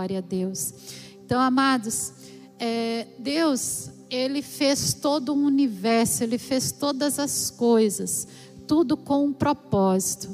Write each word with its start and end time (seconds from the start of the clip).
Glória 0.00 0.16
a 0.16 0.22
Deus. 0.22 0.72
Então, 1.22 1.38
amados, 1.38 2.14
é, 2.58 3.06
Deus, 3.18 3.90
Ele 4.08 4.40
fez 4.40 4.94
todo 4.94 5.34
o 5.34 5.44
universo, 5.44 6.24
Ele 6.24 6.38
fez 6.38 6.72
todas 6.72 7.18
as 7.18 7.50
coisas, 7.50 8.26
tudo 8.66 8.96
com 8.96 9.26
um 9.26 9.32
propósito. 9.34 10.30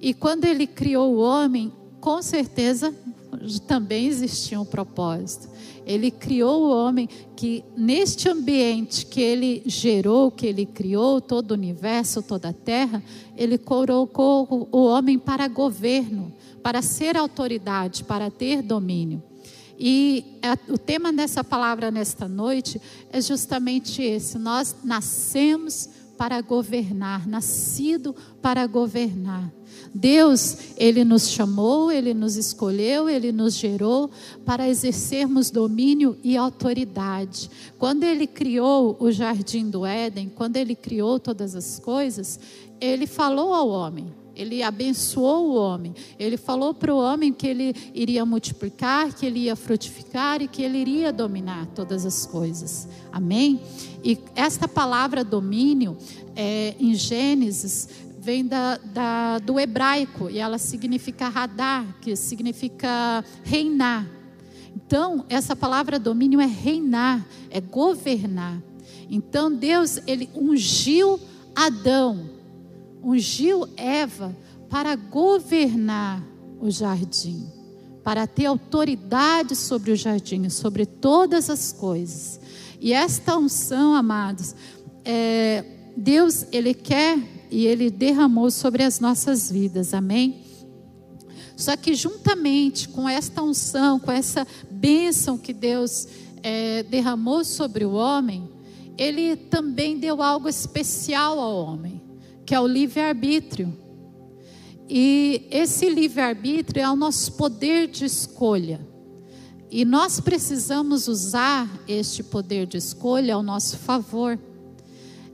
E 0.00 0.14
quando 0.14 0.44
Ele 0.44 0.68
criou 0.68 1.16
o 1.16 1.18
homem, 1.18 1.72
com 2.00 2.22
certeza 2.22 2.94
também 3.66 4.06
existia 4.06 4.60
um 4.60 4.64
propósito. 4.64 5.48
Ele 5.84 6.08
criou 6.08 6.62
o 6.62 6.70
homem 6.70 7.08
que, 7.34 7.64
neste 7.76 8.28
ambiente 8.28 9.04
que 9.06 9.20
ele 9.20 9.64
gerou, 9.66 10.30
que 10.30 10.46
ele 10.46 10.64
criou, 10.64 11.20
todo 11.20 11.50
o 11.50 11.54
universo, 11.54 12.22
toda 12.22 12.50
a 12.50 12.52
terra, 12.52 13.02
ele 13.36 13.58
colocou 13.58 14.68
o 14.70 14.84
homem 14.84 15.18
para 15.18 15.48
governo, 15.48 16.32
para 16.62 16.82
ser 16.82 17.16
autoridade, 17.16 18.04
para 18.04 18.30
ter 18.30 18.62
domínio. 18.62 19.22
E 19.78 20.38
o 20.68 20.78
tema 20.78 21.12
dessa 21.12 21.42
palavra 21.42 21.90
nesta 21.90 22.28
noite 22.28 22.80
é 23.10 23.20
justamente 23.20 24.02
esse: 24.02 24.38
nós 24.38 24.76
nascemos 24.84 25.88
para 26.16 26.40
governar, 26.40 27.26
nascido 27.26 28.14
para 28.40 28.64
governar. 28.66 29.50
Deus, 29.94 30.56
Ele 30.76 31.04
nos 31.04 31.28
chamou, 31.28 31.90
Ele 31.90 32.14
nos 32.14 32.36
escolheu, 32.36 33.08
Ele 33.08 33.32
nos 33.32 33.54
gerou 33.54 34.10
para 34.44 34.68
exercermos 34.68 35.50
domínio 35.50 36.16
e 36.22 36.36
autoridade. 36.36 37.50
Quando 37.78 38.04
Ele 38.04 38.26
criou 38.26 38.96
o 39.00 39.10
jardim 39.10 39.68
do 39.68 39.84
Éden, 39.84 40.30
quando 40.34 40.56
Ele 40.56 40.74
criou 40.74 41.18
todas 41.18 41.54
as 41.54 41.78
coisas, 41.78 42.38
Ele 42.80 43.06
falou 43.06 43.52
ao 43.52 43.68
homem: 43.68 44.21
ele 44.34 44.62
abençoou 44.62 45.50
o 45.50 45.54
homem. 45.54 45.94
Ele 46.18 46.36
falou 46.36 46.72
para 46.74 46.94
o 46.94 46.98
homem 46.98 47.32
que 47.32 47.46
ele 47.46 47.74
iria 47.94 48.24
multiplicar, 48.24 49.12
que 49.12 49.26
ele 49.26 49.40
ia 49.40 49.56
frutificar 49.56 50.42
e 50.42 50.48
que 50.48 50.62
ele 50.62 50.78
iria 50.78 51.12
dominar 51.12 51.66
todas 51.74 52.04
as 52.06 52.26
coisas. 52.26 52.88
Amém? 53.12 53.60
E 54.02 54.18
esta 54.34 54.66
palavra 54.66 55.22
domínio, 55.24 55.96
é, 56.34 56.74
em 56.78 56.94
Gênesis, 56.94 57.88
vem 58.18 58.46
da, 58.46 58.76
da, 58.76 59.38
do 59.38 59.58
hebraico 59.58 60.30
e 60.30 60.38
ela 60.38 60.58
significa 60.58 61.28
radar, 61.28 61.96
que 62.00 62.14
significa 62.14 63.24
reinar. 63.42 64.06
Então, 64.74 65.24
essa 65.28 65.54
palavra 65.54 65.98
domínio 65.98 66.40
é 66.40 66.46
reinar, 66.46 67.26
é 67.50 67.60
governar. 67.60 68.62
Então, 69.10 69.52
Deus, 69.52 69.98
ele 70.06 70.30
ungiu 70.34 71.20
Adão 71.54 72.41
ungiu 73.02 73.68
Eva 73.76 74.34
para 74.70 74.94
governar 74.94 76.22
o 76.60 76.70
jardim, 76.70 77.46
para 78.02 78.26
ter 78.26 78.46
autoridade 78.46 79.56
sobre 79.56 79.90
o 79.90 79.96
jardim, 79.96 80.48
sobre 80.48 80.86
todas 80.86 81.50
as 81.50 81.72
coisas. 81.72 82.40
E 82.80 82.92
esta 82.92 83.36
unção, 83.36 83.94
amados, 83.94 84.54
é, 85.04 85.64
Deus, 85.96 86.46
Ele 86.52 86.72
quer 86.72 87.18
e 87.50 87.66
Ele 87.66 87.90
derramou 87.90 88.50
sobre 88.50 88.82
as 88.82 88.98
nossas 88.98 89.50
vidas, 89.50 89.92
amém? 89.92 90.42
Só 91.56 91.76
que 91.76 91.94
juntamente 91.94 92.88
com 92.88 93.08
esta 93.08 93.42
unção, 93.42 94.00
com 94.00 94.10
essa 94.10 94.46
bênção 94.70 95.36
que 95.36 95.52
Deus 95.52 96.08
é, 96.42 96.82
derramou 96.84 97.44
sobre 97.44 97.84
o 97.84 97.92
homem, 97.92 98.48
Ele 98.96 99.36
também 99.36 99.98
deu 99.98 100.22
algo 100.22 100.48
especial 100.48 101.38
ao 101.38 101.66
homem 101.66 102.01
que 102.52 102.56
é 102.56 102.60
o 102.60 102.66
livre-arbítrio. 102.66 103.72
E 104.86 105.48
esse 105.50 105.88
livre-arbítrio 105.88 106.82
é 106.82 106.90
o 106.90 106.94
nosso 106.94 107.32
poder 107.32 107.86
de 107.88 108.04
escolha. 108.04 108.78
E 109.70 109.86
nós 109.86 110.20
precisamos 110.20 111.08
usar 111.08 111.66
este 111.88 112.22
poder 112.22 112.66
de 112.66 112.76
escolha 112.76 113.36
ao 113.36 113.42
nosso 113.42 113.78
favor. 113.78 114.38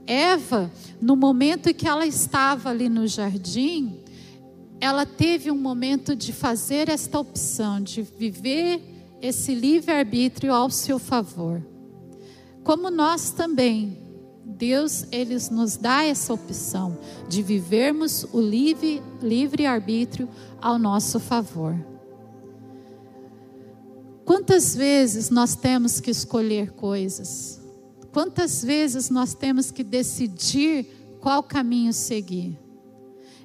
Eva, 0.07 0.71
no 1.01 1.17
momento 1.17 1.67
em 1.67 1.73
que 1.73 1.85
ela 1.85 2.07
estava 2.07 2.69
ali 2.69 2.87
no 2.87 3.05
jardim, 3.05 3.99
ela 4.79 5.05
teve 5.05 5.51
um 5.51 5.57
momento 5.57 6.15
de 6.15 6.31
fazer 6.31 6.87
esta 6.87 7.19
opção, 7.19 7.81
de 7.81 8.01
viver 8.01 8.81
esse 9.21 9.53
livre-arbítrio 9.53 10.53
ao 10.53 10.69
seu 10.69 10.97
favor. 10.97 11.61
Como 12.63 12.89
nós 12.89 13.31
também 13.31 14.08
Deus 14.59 15.05
ele 15.09 15.37
nos 15.51 15.77
dá 15.77 16.03
essa 16.03 16.33
opção 16.33 16.97
de 17.29 17.41
vivermos 17.41 18.25
o 18.33 18.41
livre, 18.41 19.01
livre 19.21 19.65
arbítrio 19.65 20.27
ao 20.61 20.77
nosso 20.77 21.17
favor. 21.17 21.73
Quantas 24.25 24.75
vezes 24.75 25.29
nós 25.29 25.55
temos 25.55 26.01
que 26.01 26.11
escolher 26.11 26.71
coisas? 26.71 27.61
Quantas 28.11 28.61
vezes 28.61 29.09
nós 29.09 29.33
temos 29.33 29.71
que 29.71 29.81
decidir 29.81 30.85
qual 31.21 31.41
caminho 31.41 31.93
seguir? 31.93 32.59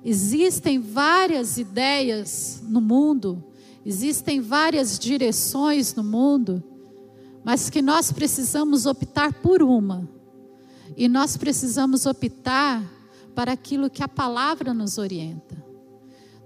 Existem 0.05 0.81
várias 0.81 1.59
ideias 1.59 2.61
no 2.65 2.81
mundo, 2.81 3.43
existem 3.87 4.41
várias 4.41 4.99
direções 4.99 5.95
no 5.95 6.03
mundo, 6.03 6.61
mas 7.45 7.71
que 7.71 7.81
nós 7.81 8.11
precisamos 8.11 8.85
optar 8.85 9.33
por 9.35 9.63
uma 9.63 10.13
e 10.97 11.09
nós 11.09 11.37
precisamos 11.37 12.07
optar 12.07 12.83
para 13.35 13.53
aquilo 13.53 13.91
que 13.91 14.03
a 14.03 14.09
palavra 14.09 14.73
nos 14.73 14.99
orienta. 14.99 15.63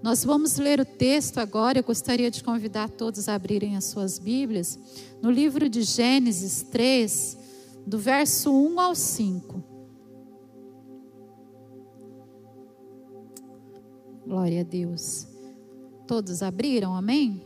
Nós 0.01 0.23
vamos 0.23 0.57
ler 0.57 0.79
o 0.79 0.85
texto 0.85 1.39
agora. 1.39 1.79
Eu 1.79 1.83
gostaria 1.83 2.31
de 2.31 2.43
convidar 2.43 2.89
todos 2.89 3.27
a 3.27 3.35
abrirem 3.35 3.75
as 3.75 3.85
suas 3.85 4.17
Bíblias 4.17 4.79
no 5.21 5.29
livro 5.29 5.67
de 5.67 5.81
Gênesis 5.83 6.63
3, 6.63 7.37
do 7.85 7.99
verso 7.99 8.51
1 8.51 8.79
ao 8.79 8.95
5. 8.95 9.63
Glória 14.25 14.61
a 14.61 14.63
Deus. 14.63 15.27
Todos 16.07 16.41
abriram, 16.41 16.95
amém? 16.95 17.43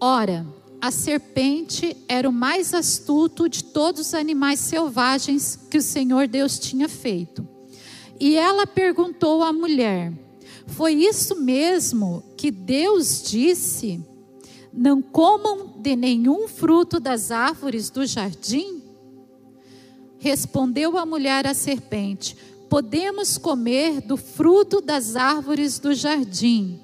Ora, 0.00 0.46
a 0.84 0.90
serpente 0.90 1.96
era 2.06 2.28
o 2.28 2.32
mais 2.32 2.74
astuto 2.74 3.48
de 3.48 3.64
todos 3.64 4.08
os 4.08 4.12
animais 4.12 4.60
selvagens 4.60 5.58
que 5.70 5.78
o 5.78 5.82
Senhor 5.82 6.28
Deus 6.28 6.58
tinha 6.58 6.90
feito. 6.90 7.48
E 8.20 8.36
ela 8.36 8.66
perguntou 8.66 9.42
à 9.42 9.50
mulher: 9.50 10.12
Foi 10.66 10.92
isso 10.92 11.40
mesmo 11.40 12.22
que 12.36 12.50
Deus 12.50 13.22
disse? 13.22 13.98
Não 14.74 15.00
comam 15.00 15.72
de 15.78 15.96
nenhum 15.96 16.46
fruto 16.48 17.00
das 17.00 17.30
árvores 17.30 17.88
do 17.88 18.04
jardim? 18.04 18.82
Respondeu 20.18 20.98
a 20.98 21.06
mulher 21.06 21.46
à 21.46 21.54
serpente: 21.54 22.36
Podemos 22.68 23.38
comer 23.38 24.02
do 24.02 24.18
fruto 24.18 24.82
das 24.82 25.16
árvores 25.16 25.78
do 25.78 25.94
jardim. 25.94 26.78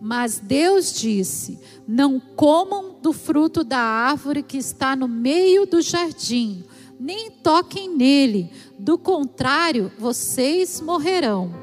Mas 0.00 0.38
Deus 0.38 0.92
disse: 0.92 1.58
Não 1.86 2.20
comam 2.20 2.96
do 3.00 3.12
fruto 3.12 3.62
da 3.64 3.78
árvore 3.78 4.42
que 4.42 4.58
está 4.58 4.94
no 4.96 5.08
meio 5.08 5.66
do 5.66 5.80
jardim, 5.80 6.64
nem 6.98 7.30
toquem 7.30 7.88
nele, 7.94 8.50
do 8.78 8.98
contrário, 8.98 9.90
vocês 9.98 10.80
morrerão. 10.80 11.54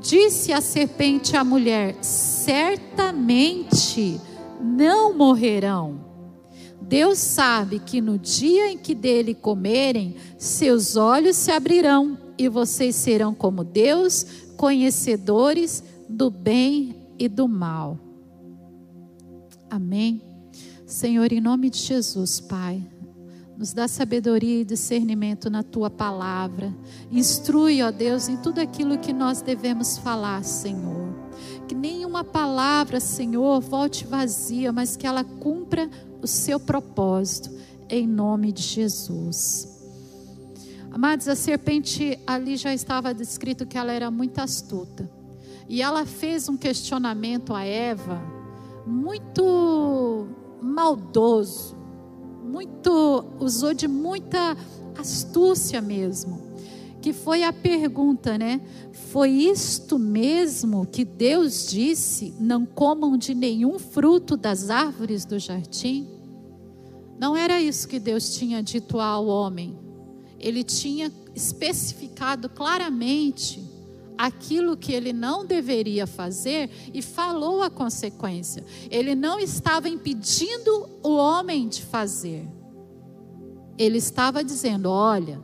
Disse 0.00 0.52
a 0.52 0.60
serpente 0.60 1.36
à 1.36 1.44
mulher: 1.44 1.96
Certamente 2.02 3.08
não 4.60 5.16
morrerão. 5.16 6.06
Deus 6.80 7.18
sabe 7.18 7.78
que 7.80 8.00
no 8.00 8.18
dia 8.18 8.70
em 8.70 8.78
que 8.78 8.94
dele 8.94 9.34
comerem, 9.34 10.16
seus 10.38 10.96
olhos 10.96 11.36
se 11.36 11.50
abrirão 11.50 12.16
e 12.38 12.48
vocês 12.48 12.96
serão 12.96 13.34
como 13.34 13.62
Deus, 13.62 14.24
conhecedores 14.56 15.84
do 16.08 16.30
bem 16.30 16.97
e 17.18 17.28
do 17.28 17.48
mal. 17.48 17.98
Amém. 19.70 20.22
Senhor, 20.86 21.32
em 21.32 21.40
nome 21.40 21.68
de 21.68 21.78
Jesus, 21.78 22.40
Pai, 22.40 22.82
nos 23.58 23.72
dá 23.72 23.86
sabedoria 23.88 24.60
e 24.60 24.64
discernimento 24.64 25.50
na 25.50 25.62
tua 25.62 25.90
palavra. 25.90 26.72
Instrui, 27.10 27.82
ó 27.82 27.90
Deus, 27.90 28.28
em 28.28 28.36
tudo 28.36 28.60
aquilo 28.60 28.98
que 28.98 29.12
nós 29.12 29.42
devemos 29.42 29.98
falar, 29.98 30.42
Senhor. 30.44 31.08
Que 31.66 31.74
nenhuma 31.74 32.24
palavra, 32.24 33.00
Senhor, 33.00 33.60
volte 33.60 34.06
vazia, 34.06 34.72
mas 34.72 34.96
que 34.96 35.06
ela 35.06 35.24
cumpra 35.24 35.90
o 36.22 36.26
seu 36.26 36.58
propósito, 36.58 37.50
em 37.90 38.06
nome 38.06 38.52
de 38.52 38.62
Jesus. 38.62 39.76
Amados, 40.90 41.28
a 41.28 41.34
serpente 41.34 42.18
ali 42.26 42.56
já 42.56 42.72
estava 42.72 43.12
descrito 43.12 43.66
que 43.66 43.76
ela 43.76 43.92
era 43.92 44.10
muito 44.10 44.38
astuta. 44.38 45.17
E 45.68 45.82
ela 45.82 46.06
fez 46.06 46.48
um 46.48 46.56
questionamento 46.56 47.54
a 47.54 47.62
Eva 47.62 48.20
muito 48.86 50.26
maldoso, 50.62 51.76
muito 52.42 53.24
usou 53.38 53.74
de 53.74 53.86
muita 53.86 54.56
astúcia 54.96 55.82
mesmo, 55.82 56.40
que 57.02 57.12
foi 57.12 57.44
a 57.44 57.52
pergunta, 57.52 58.38
né? 58.38 58.62
Foi 59.10 59.30
isto 59.30 59.98
mesmo 59.98 60.86
que 60.86 61.04
Deus 61.04 61.68
disse: 61.68 62.34
não 62.40 62.64
comam 62.64 63.18
de 63.18 63.34
nenhum 63.34 63.78
fruto 63.78 64.36
das 64.36 64.70
árvores 64.70 65.26
do 65.26 65.38
jardim? 65.38 66.08
Não 67.20 67.36
era 67.36 67.60
isso 67.60 67.86
que 67.86 67.98
Deus 67.98 68.34
tinha 68.34 68.62
dito 68.62 68.98
ao 69.00 69.26
homem. 69.26 69.76
Ele 70.38 70.62
tinha 70.62 71.12
especificado 71.34 72.48
claramente 72.48 73.67
aquilo 74.18 74.76
que 74.76 74.92
ele 74.92 75.12
não 75.12 75.46
deveria 75.46 76.04
fazer 76.04 76.68
e 76.92 77.00
falou 77.00 77.62
a 77.62 77.70
consequência. 77.70 78.64
Ele 78.90 79.14
não 79.14 79.38
estava 79.38 79.88
impedindo 79.88 80.88
o 81.04 81.14
homem 81.14 81.68
de 81.68 81.82
fazer. 81.82 82.44
Ele 83.78 83.98
estava 83.98 84.42
dizendo: 84.42 84.90
olha, 84.90 85.40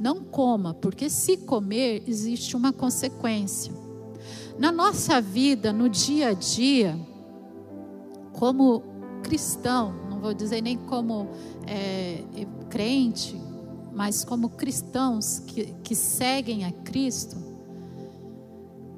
não 0.00 0.24
coma, 0.24 0.72
porque 0.72 1.10
se 1.10 1.36
comer, 1.36 2.02
existe 2.06 2.56
uma 2.56 2.72
consequência. 2.72 3.72
Na 4.58 4.72
nossa 4.72 5.20
vida, 5.20 5.70
no 5.70 5.86
dia 5.86 6.28
a 6.28 6.32
dia, 6.32 6.98
como 8.32 8.82
cristão, 9.22 9.94
não 10.08 10.20
vou 10.20 10.32
dizer 10.32 10.62
nem 10.62 10.78
como 10.78 11.28
é, 11.66 12.24
crente, 12.70 13.38
mas 13.92 14.24
como 14.24 14.50
cristãos 14.50 15.40
que, 15.40 15.74
que 15.82 15.94
seguem 15.94 16.64
a 16.64 16.72
Cristo, 16.72 17.45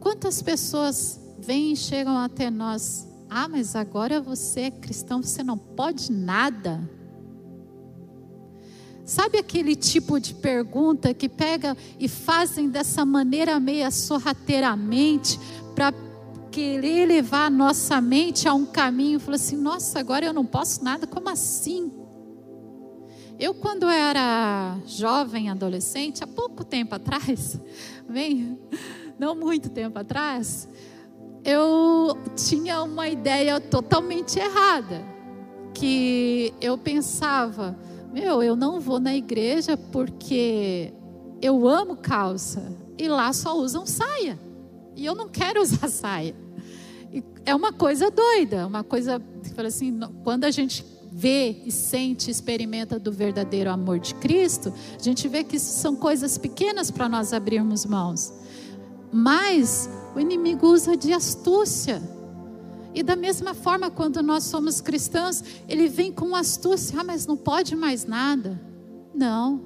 quantas 0.08 0.40
pessoas 0.40 1.20
vêm 1.38 1.72
e 1.72 1.76
chegam 1.76 2.16
até 2.16 2.48
nós? 2.48 3.06
Ah, 3.28 3.46
mas 3.46 3.76
agora 3.76 4.22
você 4.22 4.60
é 4.62 4.70
cristão, 4.70 5.22
você 5.22 5.42
não 5.42 5.58
pode 5.58 6.10
nada. 6.10 6.80
Sabe 9.04 9.36
aquele 9.36 9.76
tipo 9.76 10.18
de 10.18 10.32
pergunta 10.32 11.12
que 11.12 11.28
pega 11.28 11.76
e 12.00 12.08
fazem 12.08 12.70
dessa 12.70 13.04
maneira 13.04 13.60
meia 13.60 13.90
sorrateiramente 13.90 15.38
para 15.74 15.92
querer 16.50 17.06
levar 17.06 17.44
a 17.44 17.50
nossa 17.50 18.00
mente 18.00 18.48
a 18.48 18.54
um 18.54 18.64
caminho, 18.64 19.20
falou 19.20 19.34
assim: 19.34 19.58
"Nossa, 19.58 20.00
agora 20.00 20.24
eu 20.24 20.32
não 20.32 20.46
posso 20.46 20.82
nada, 20.82 21.06
como 21.06 21.28
assim?" 21.28 21.92
Eu 23.38 23.52
quando 23.52 23.86
era 23.86 24.78
jovem, 24.86 25.50
adolescente, 25.50 26.24
há 26.24 26.26
pouco 26.26 26.64
tempo 26.64 26.94
atrás, 26.94 27.60
bem, 28.08 28.58
não 29.18 29.34
muito 29.34 29.68
tempo 29.68 29.98
atrás, 29.98 30.68
eu 31.44 32.16
tinha 32.36 32.82
uma 32.82 33.08
ideia 33.08 33.60
totalmente 33.60 34.38
errada, 34.38 35.04
que 35.74 36.52
eu 36.60 36.76
pensava, 36.76 37.78
meu, 38.12 38.42
eu 38.42 38.56
não 38.56 38.80
vou 38.80 38.98
na 38.98 39.14
igreja 39.14 39.76
porque 39.76 40.92
eu 41.40 41.68
amo 41.68 41.96
calça 41.96 42.72
e 42.98 43.08
lá 43.08 43.32
só 43.32 43.56
usam 43.56 43.86
saia. 43.86 44.38
E 44.96 45.06
eu 45.06 45.14
não 45.14 45.28
quero 45.28 45.60
usar 45.62 45.88
saia. 45.88 46.34
E 47.12 47.22
é 47.46 47.54
uma 47.54 47.72
coisa 47.72 48.10
doida, 48.10 48.66
uma 48.66 48.82
coisa, 48.82 49.22
assim, 49.64 49.98
quando 50.24 50.44
a 50.44 50.50
gente 50.50 50.84
vê 51.10 51.62
e 51.64 51.72
sente, 51.72 52.30
experimenta 52.30 52.98
do 52.98 53.10
verdadeiro 53.10 53.70
amor 53.70 53.98
de 53.98 54.14
Cristo, 54.16 54.72
a 54.98 55.02
gente 55.02 55.26
vê 55.26 55.42
que 55.42 55.56
isso 55.56 55.80
são 55.80 55.96
coisas 55.96 56.36
pequenas 56.36 56.90
para 56.90 57.08
nós 57.08 57.32
abrirmos 57.32 57.86
mãos. 57.86 58.32
Mas 59.12 59.88
o 60.14 60.20
inimigo 60.20 60.66
usa 60.66 60.96
de 60.96 61.12
astúcia 61.12 62.02
e 62.98 63.02
da 63.02 63.14
mesma 63.14 63.54
forma, 63.54 63.90
quando 63.90 64.22
nós 64.22 64.44
somos 64.44 64.80
cristãos, 64.80 65.42
ele 65.68 65.88
vem 65.88 66.10
com 66.10 66.34
astúcia, 66.34 66.98
ah, 67.00 67.04
mas 67.04 67.26
não 67.26 67.36
pode 67.36 67.76
mais 67.76 68.04
nada. 68.04 68.60
Não. 69.14 69.60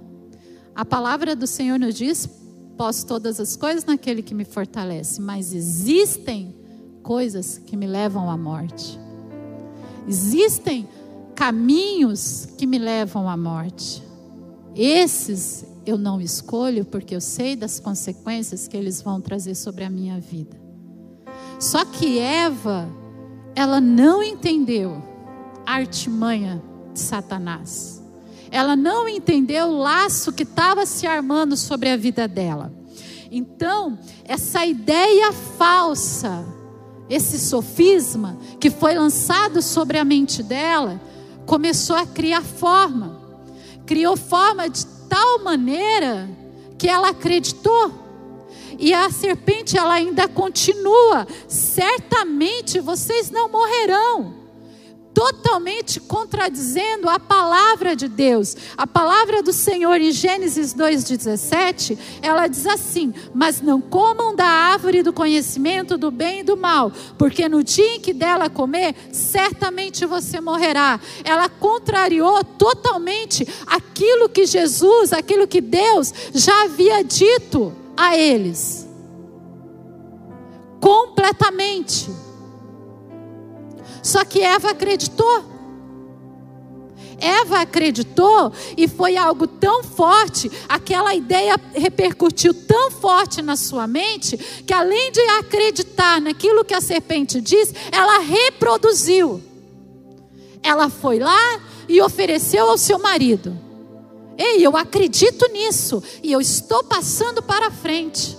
A 0.74 0.84
palavra 0.84 1.34
do 1.34 1.46
Senhor 1.46 1.78
nos 1.78 1.94
diz: 1.94 2.28
posso 2.76 3.06
todas 3.06 3.40
as 3.40 3.56
coisas 3.56 3.86
naquele 3.86 4.22
que 4.22 4.34
me 4.34 4.44
fortalece, 4.44 5.20
mas 5.20 5.54
existem 5.54 6.54
coisas 7.02 7.58
que 7.58 7.76
me 7.76 7.86
levam 7.86 8.30
à 8.30 8.36
morte. 8.36 9.00
Existem 10.06 10.88
caminhos 11.34 12.48
que 12.58 12.66
me 12.66 12.78
levam 12.78 13.28
à 13.28 13.36
morte. 13.36 14.02
Esses 14.74 15.64
eu 15.84 15.98
não 15.98 16.20
escolho 16.20 16.84
porque 16.84 17.14
eu 17.14 17.20
sei 17.20 17.56
das 17.56 17.80
consequências 17.80 18.68
que 18.68 18.76
eles 18.76 19.02
vão 19.02 19.20
trazer 19.20 19.54
sobre 19.54 19.84
a 19.84 19.90
minha 19.90 20.20
vida. 20.20 20.60
Só 21.58 21.84
que 21.84 22.18
Eva 22.18 22.88
ela 23.54 23.80
não 23.80 24.22
entendeu 24.22 25.02
a 25.66 25.74
artimanha 25.74 26.62
de 26.92 27.00
Satanás. 27.00 28.02
Ela 28.50 28.76
não 28.76 29.08
entendeu 29.08 29.68
o 29.68 29.78
laço 29.78 30.32
que 30.32 30.42
estava 30.42 30.84
se 30.84 31.06
armando 31.06 31.56
sobre 31.56 31.88
a 31.88 31.96
vida 31.96 32.26
dela. 32.28 32.72
Então, 33.30 33.98
essa 34.24 34.66
ideia 34.66 35.32
falsa, 35.32 36.44
esse 37.08 37.38
sofisma 37.38 38.36
que 38.60 38.70
foi 38.70 38.94
lançado 38.94 39.62
sobre 39.62 39.98
a 39.98 40.04
mente 40.04 40.42
dela, 40.42 41.00
começou 41.46 41.96
a 41.96 42.06
criar 42.06 42.42
forma. 42.42 43.20
Criou 43.86 44.16
forma 44.16 44.68
de 44.68 44.81
tal 45.12 45.40
maneira 45.40 46.26
que 46.78 46.88
ela 46.88 47.10
acreditou 47.10 47.92
e 48.78 48.94
a 48.94 49.10
serpente 49.10 49.76
ela 49.76 49.92
ainda 49.92 50.26
continua: 50.26 51.26
certamente 51.46 52.80
vocês 52.80 53.30
não 53.30 53.50
morrerão. 53.50 54.41
Totalmente 55.14 56.00
contradizendo 56.00 57.08
a 57.08 57.20
palavra 57.20 57.94
de 57.94 58.08
Deus. 58.08 58.56
A 58.76 58.86
palavra 58.86 59.42
do 59.42 59.52
Senhor 59.52 60.00
em 60.00 60.10
Gênesis 60.10 60.74
2,17, 60.74 61.98
ela 62.22 62.46
diz 62.46 62.66
assim: 62.66 63.12
Mas 63.34 63.60
não 63.60 63.80
comam 63.80 64.34
da 64.34 64.46
árvore 64.46 65.02
do 65.02 65.12
conhecimento 65.12 65.98
do 65.98 66.10
bem 66.10 66.40
e 66.40 66.42
do 66.42 66.56
mal, 66.56 66.90
porque 67.18 67.46
no 67.46 67.62
dia 67.62 67.96
em 67.96 68.00
que 68.00 68.14
dela 68.14 68.48
comer, 68.48 68.94
certamente 69.12 70.06
você 70.06 70.40
morrerá. 70.40 70.98
Ela 71.24 71.48
contrariou 71.48 72.42
totalmente 72.42 73.46
aquilo 73.66 74.30
que 74.30 74.46
Jesus, 74.46 75.12
aquilo 75.12 75.46
que 75.46 75.60
Deus 75.60 76.12
já 76.32 76.64
havia 76.64 77.04
dito 77.04 77.74
a 77.96 78.16
eles. 78.16 78.88
Completamente. 80.80 82.31
Só 84.02 84.24
que 84.24 84.40
Eva 84.40 84.70
acreditou. 84.70 85.52
Eva 87.22 87.60
acreditou 87.60 88.52
e 88.76 88.88
foi 88.88 89.16
algo 89.16 89.46
tão 89.46 89.84
forte, 89.84 90.50
aquela 90.68 91.14
ideia 91.14 91.54
repercutiu 91.72 92.52
tão 92.52 92.90
forte 92.90 93.40
na 93.40 93.54
sua 93.54 93.86
mente, 93.86 94.36
que 94.66 94.74
além 94.74 95.12
de 95.12 95.20
acreditar 95.38 96.20
naquilo 96.20 96.64
que 96.64 96.74
a 96.74 96.80
serpente 96.80 97.40
diz, 97.40 97.72
ela 97.92 98.18
reproduziu. 98.18 99.40
Ela 100.64 100.88
foi 100.88 101.20
lá 101.20 101.60
e 101.88 102.02
ofereceu 102.02 102.68
ao 102.68 102.76
seu 102.76 102.98
marido. 102.98 103.56
Ei, 104.36 104.66
eu 104.66 104.76
acredito 104.76 105.46
nisso 105.52 106.02
e 106.24 106.32
eu 106.32 106.40
estou 106.40 106.82
passando 106.82 107.40
para 107.40 107.70
frente. 107.70 108.36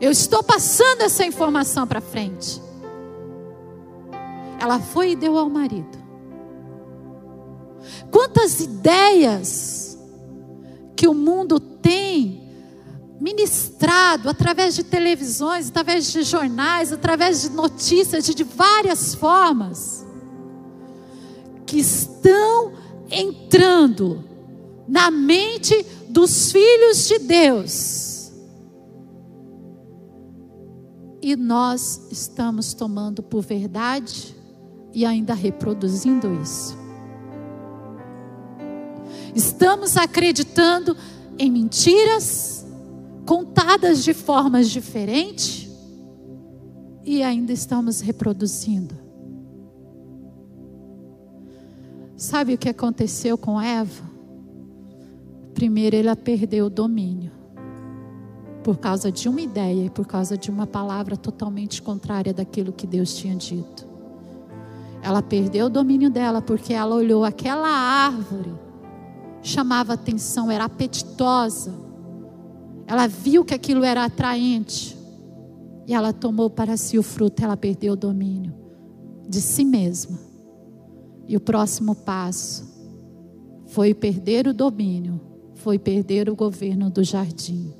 Eu 0.00 0.10
estou 0.10 0.42
passando 0.42 1.02
essa 1.02 1.24
informação 1.24 1.86
para 1.86 2.00
frente. 2.00 2.65
Ela 4.60 4.78
foi 4.78 5.12
e 5.12 5.16
deu 5.16 5.36
ao 5.36 5.48
marido. 5.48 5.98
Quantas 8.10 8.60
ideias 8.60 9.98
que 10.96 11.06
o 11.06 11.14
mundo 11.14 11.60
tem 11.60 12.46
ministrado 13.20 14.28
através 14.28 14.74
de 14.74 14.84
televisões, 14.84 15.68
através 15.68 16.12
de 16.12 16.22
jornais, 16.22 16.92
através 16.92 17.42
de 17.42 17.50
notícias, 17.50 18.24
de, 18.24 18.44
várias 18.44 19.14
formas, 19.14 20.04
que 21.66 21.78
estão 21.78 22.72
entrando 23.10 24.24
na 24.86 25.10
mente 25.10 25.84
dos 26.08 26.52
filhos 26.52 27.06
de 27.06 27.18
Deus. 27.18 28.32
E 31.20 31.34
nós 31.34 32.06
estamos 32.10 32.72
tomando 32.72 33.22
por 33.22 33.42
verdade 33.42 34.36
e 34.96 35.04
ainda 35.04 35.34
reproduzindo 35.34 36.32
isso. 36.40 36.74
Estamos 39.34 39.94
acreditando 39.94 40.96
em 41.38 41.50
mentiras 41.50 42.66
contadas 43.26 44.02
de 44.02 44.14
formas 44.14 44.70
diferentes 44.70 45.68
e 47.04 47.22
ainda 47.22 47.52
estamos 47.52 48.00
reproduzindo. 48.00 48.94
Sabe 52.16 52.54
o 52.54 52.58
que 52.58 52.70
aconteceu 52.70 53.36
com 53.36 53.60
Eva? 53.60 54.02
Primeiro, 55.52 55.94
ela 55.94 56.16
perdeu 56.16 56.66
o 56.66 56.70
domínio. 56.70 57.32
Por 58.64 58.78
causa 58.78 59.12
de 59.12 59.28
uma 59.28 59.42
ideia 59.42 59.84
e 59.84 59.90
por 59.90 60.06
causa 60.06 60.38
de 60.38 60.50
uma 60.50 60.66
palavra 60.66 61.18
totalmente 61.18 61.82
contrária 61.82 62.32
daquilo 62.32 62.72
que 62.72 62.86
Deus 62.86 63.14
tinha 63.14 63.36
dito. 63.36 63.95
Ela 65.06 65.22
perdeu 65.22 65.66
o 65.66 65.70
domínio 65.70 66.10
dela 66.10 66.42
porque 66.42 66.72
ela 66.72 66.96
olhou 66.96 67.24
aquela 67.24 67.68
árvore, 67.68 68.52
chamava 69.40 69.92
atenção, 69.92 70.50
era 70.50 70.64
apetitosa. 70.64 71.72
Ela 72.88 73.06
viu 73.06 73.44
que 73.44 73.54
aquilo 73.54 73.84
era 73.84 74.04
atraente. 74.04 74.98
E 75.86 75.94
ela 75.94 76.12
tomou 76.12 76.50
para 76.50 76.76
si 76.76 76.98
o 76.98 77.04
fruto, 77.04 77.44
ela 77.44 77.56
perdeu 77.56 77.92
o 77.92 77.96
domínio 77.96 78.52
de 79.28 79.40
si 79.40 79.64
mesma. 79.64 80.18
E 81.28 81.36
o 81.36 81.40
próximo 81.40 81.94
passo 81.94 82.66
foi 83.66 83.94
perder 83.94 84.48
o 84.48 84.52
domínio, 84.52 85.20
foi 85.54 85.78
perder 85.78 86.28
o 86.28 86.34
governo 86.34 86.90
do 86.90 87.04
jardim. 87.04 87.72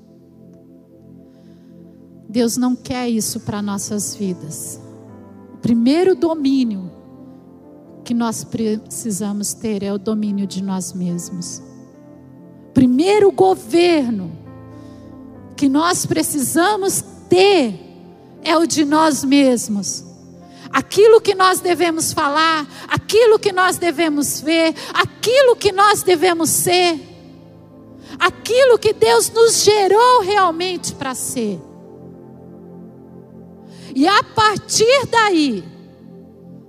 Deus 2.29 2.57
não 2.57 2.77
quer 2.77 3.09
isso 3.09 3.41
para 3.41 3.61
nossas 3.61 4.15
vidas. 4.15 4.81
O 5.55 5.57
primeiro 5.57 6.15
domínio 6.15 6.95
que 8.07 8.15
nós 8.15 8.45
precisamos 8.45 9.53
ter 9.53 9.83
é 9.83 9.93
o 9.93 9.99
domínio 9.99 10.47
de 10.47 10.63
nós 10.63 10.93
mesmos. 10.93 11.61
Primeiro 12.73 13.33
governo 13.33 14.31
que 15.57 15.69
nós 15.69 16.07
precisamos 16.07 17.03
ter 17.29 17.75
é 18.45 18.57
o 18.57 18.65
de 18.65 18.85
nós 18.85 19.25
mesmos. 19.25 20.05
Aquilo 20.71 21.21
que 21.21 21.35
nós 21.35 21.59
devemos 21.59 22.13
falar, 22.13 22.65
aquilo 22.87 23.41
que 23.41 23.51
nós 23.51 23.77
devemos 23.77 24.41
ver, 24.41 24.73
aquilo 24.95 25.57
que 25.57 25.73
nós 25.73 26.05
devemos 26.05 26.49
ser, 26.49 27.01
aquilo 28.21 28.79
que 28.79 28.93
Deus 28.93 29.31
nos 29.31 29.65
gerou 29.65 30.21
realmente 30.21 30.95
para 30.95 31.13
ser. 31.13 31.61
E 33.97 34.07
a 34.07 34.23
partir 34.23 35.07
daí, 35.11 35.76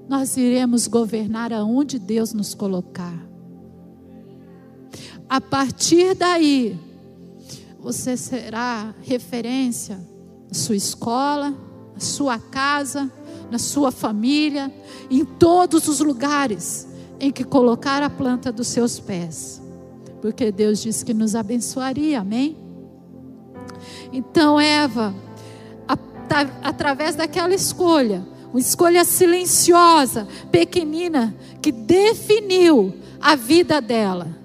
nós 0.08 0.38
iremos 0.38 0.88
governar 0.88 1.52
aonde 1.52 2.00
Deus 2.00 2.34
nos 2.34 2.54
colocar. 2.54 3.28
A 5.30 5.42
partir 5.42 6.16
daí, 6.16 6.80
você 7.80 8.16
será 8.16 8.94
referência 9.02 9.98
na 10.48 10.54
sua 10.54 10.76
escola, 10.76 11.54
na 11.94 12.00
sua 12.00 12.40
casa, 12.40 13.12
na 13.52 13.60
sua 13.60 13.92
família, 13.92 14.74
em 15.10 15.26
todos 15.26 15.88
os 15.88 16.00
lugares 16.00 16.88
em 17.20 17.32
que 17.32 17.44
colocar 17.44 18.02
a 18.04 18.10
planta 18.10 18.52
dos 18.52 18.68
seus 18.68 19.00
pés. 19.00 19.62
Porque 20.22 20.52
Deus 20.52 20.82
disse 20.82 21.04
que 21.04 21.14
nos 21.14 21.36
abençoaria, 21.36 22.22
amém? 22.22 22.58
Então, 24.12 24.60
Eva, 24.60 25.14
através 26.62 27.16
daquela 27.16 27.54
escolha, 27.54 28.26
uma 28.58 28.62
escolha 28.62 29.06
silenciosa, 29.06 30.28
pequenina, 30.52 31.36
que 31.62 31.72
definiu 31.72 32.92
a 33.22 33.36
vida 33.36 33.80
dela. 33.80 34.36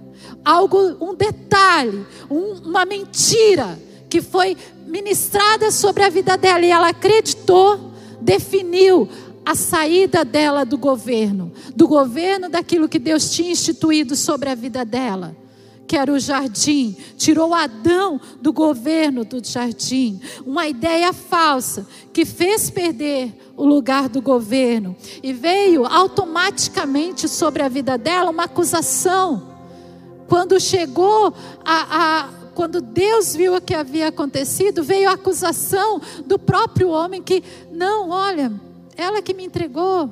Algo, 0.45 0.77
um 1.01 1.15
detalhe, 1.15 2.05
um, 2.31 2.57
uma 2.63 2.85
mentira 2.85 3.81
que 4.11 4.21
foi 4.21 4.55
ministrada 4.87 5.71
sobre 5.71 6.05
a 6.05 6.11
vida 6.11 6.37
dela 6.37 6.61
e 6.61 6.71
ela 6.71 6.91
acreditou, 6.91 7.91
definiu 8.21 9.09
a 9.47 9.55
saída 9.55 10.27
dela 10.27 10.67
do 10.67 10.77
governo, 10.77 11.51
do 11.75 11.89
governo 11.89 12.51
daquilo 12.51 12.91
que 12.91 12.99
Deus 12.99 13.31
tinha 13.31 13.51
instituído 13.51 14.15
sobre 14.15 14.51
a 14.51 14.55
vida 14.55 14.85
dela 14.85 15.35
que 15.87 15.97
era 15.97 16.13
o 16.13 16.19
jardim, 16.19 16.97
tirou 17.17 17.53
Adão 17.55 18.21
do 18.41 18.53
governo 18.53 19.25
do 19.25 19.45
jardim. 19.45 20.21
Uma 20.47 20.67
ideia 20.67 21.13
falsa 21.13 21.87
que 22.13 22.25
fez 22.25 22.71
perder 22.71 23.33
o 23.57 23.67
lugar 23.67 24.09
do 24.09 24.23
governo 24.23 24.97
e 25.23 25.33
veio 25.33 25.85
automaticamente 25.85 27.29
sobre 27.29 27.63
a 27.63 27.69
vida 27.69 27.99
dela 27.99 28.31
uma 28.31 28.45
acusação. 28.45 29.51
Quando 30.29 30.59
chegou 30.59 31.35
a, 31.65 32.23
a 32.23 32.29
quando 32.55 32.81
Deus 32.81 33.35
viu 33.35 33.57
o 33.57 33.61
que 33.61 33.75
havia 33.75 34.09
acontecido, 34.09 34.83
veio 34.83 35.09
a 35.09 35.15
acusação 35.15 36.01
do 36.27 36.39
próprio 36.39 36.91
homem 36.91 37.23
que 37.23 37.43
não, 37.71 38.11
olha, 38.11 38.53
ela 38.97 39.23
que 39.23 39.35
me 39.35 39.45
entregou, 39.45 40.11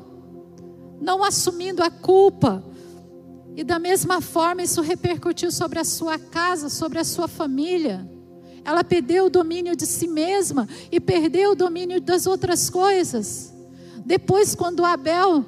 não 1.00 1.22
assumindo 1.22 1.82
a 1.82 1.90
culpa. 1.90 2.62
E 3.60 3.62
da 3.62 3.78
mesma 3.78 4.22
forma, 4.22 4.62
isso 4.62 4.80
repercutiu 4.80 5.52
sobre 5.52 5.78
a 5.78 5.84
sua 5.84 6.18
casa, 6.18 6.70
sobre 6.70 6.98
a 6.98 7.04
sua 7.04 7.28
família. 7.28 8.10
Ela 8.64 8.82
perdeu 8.82 9.26
o 9.26 9.30
domínio 9.30 9.76
de 9.76 9.84
si 9.84 10.08
mesma 10.08 10.66
e 10.90 10.98
perdeu 10.98 11.50
o 11.50 11.54
domínio 11.54 12.00
das 12.00 12.26
outras 12.26 12.70
coisas. 12.70 13.52
Depois, 14.02 14.54
quando 14.54 14.82
Abel, 14.82 15.44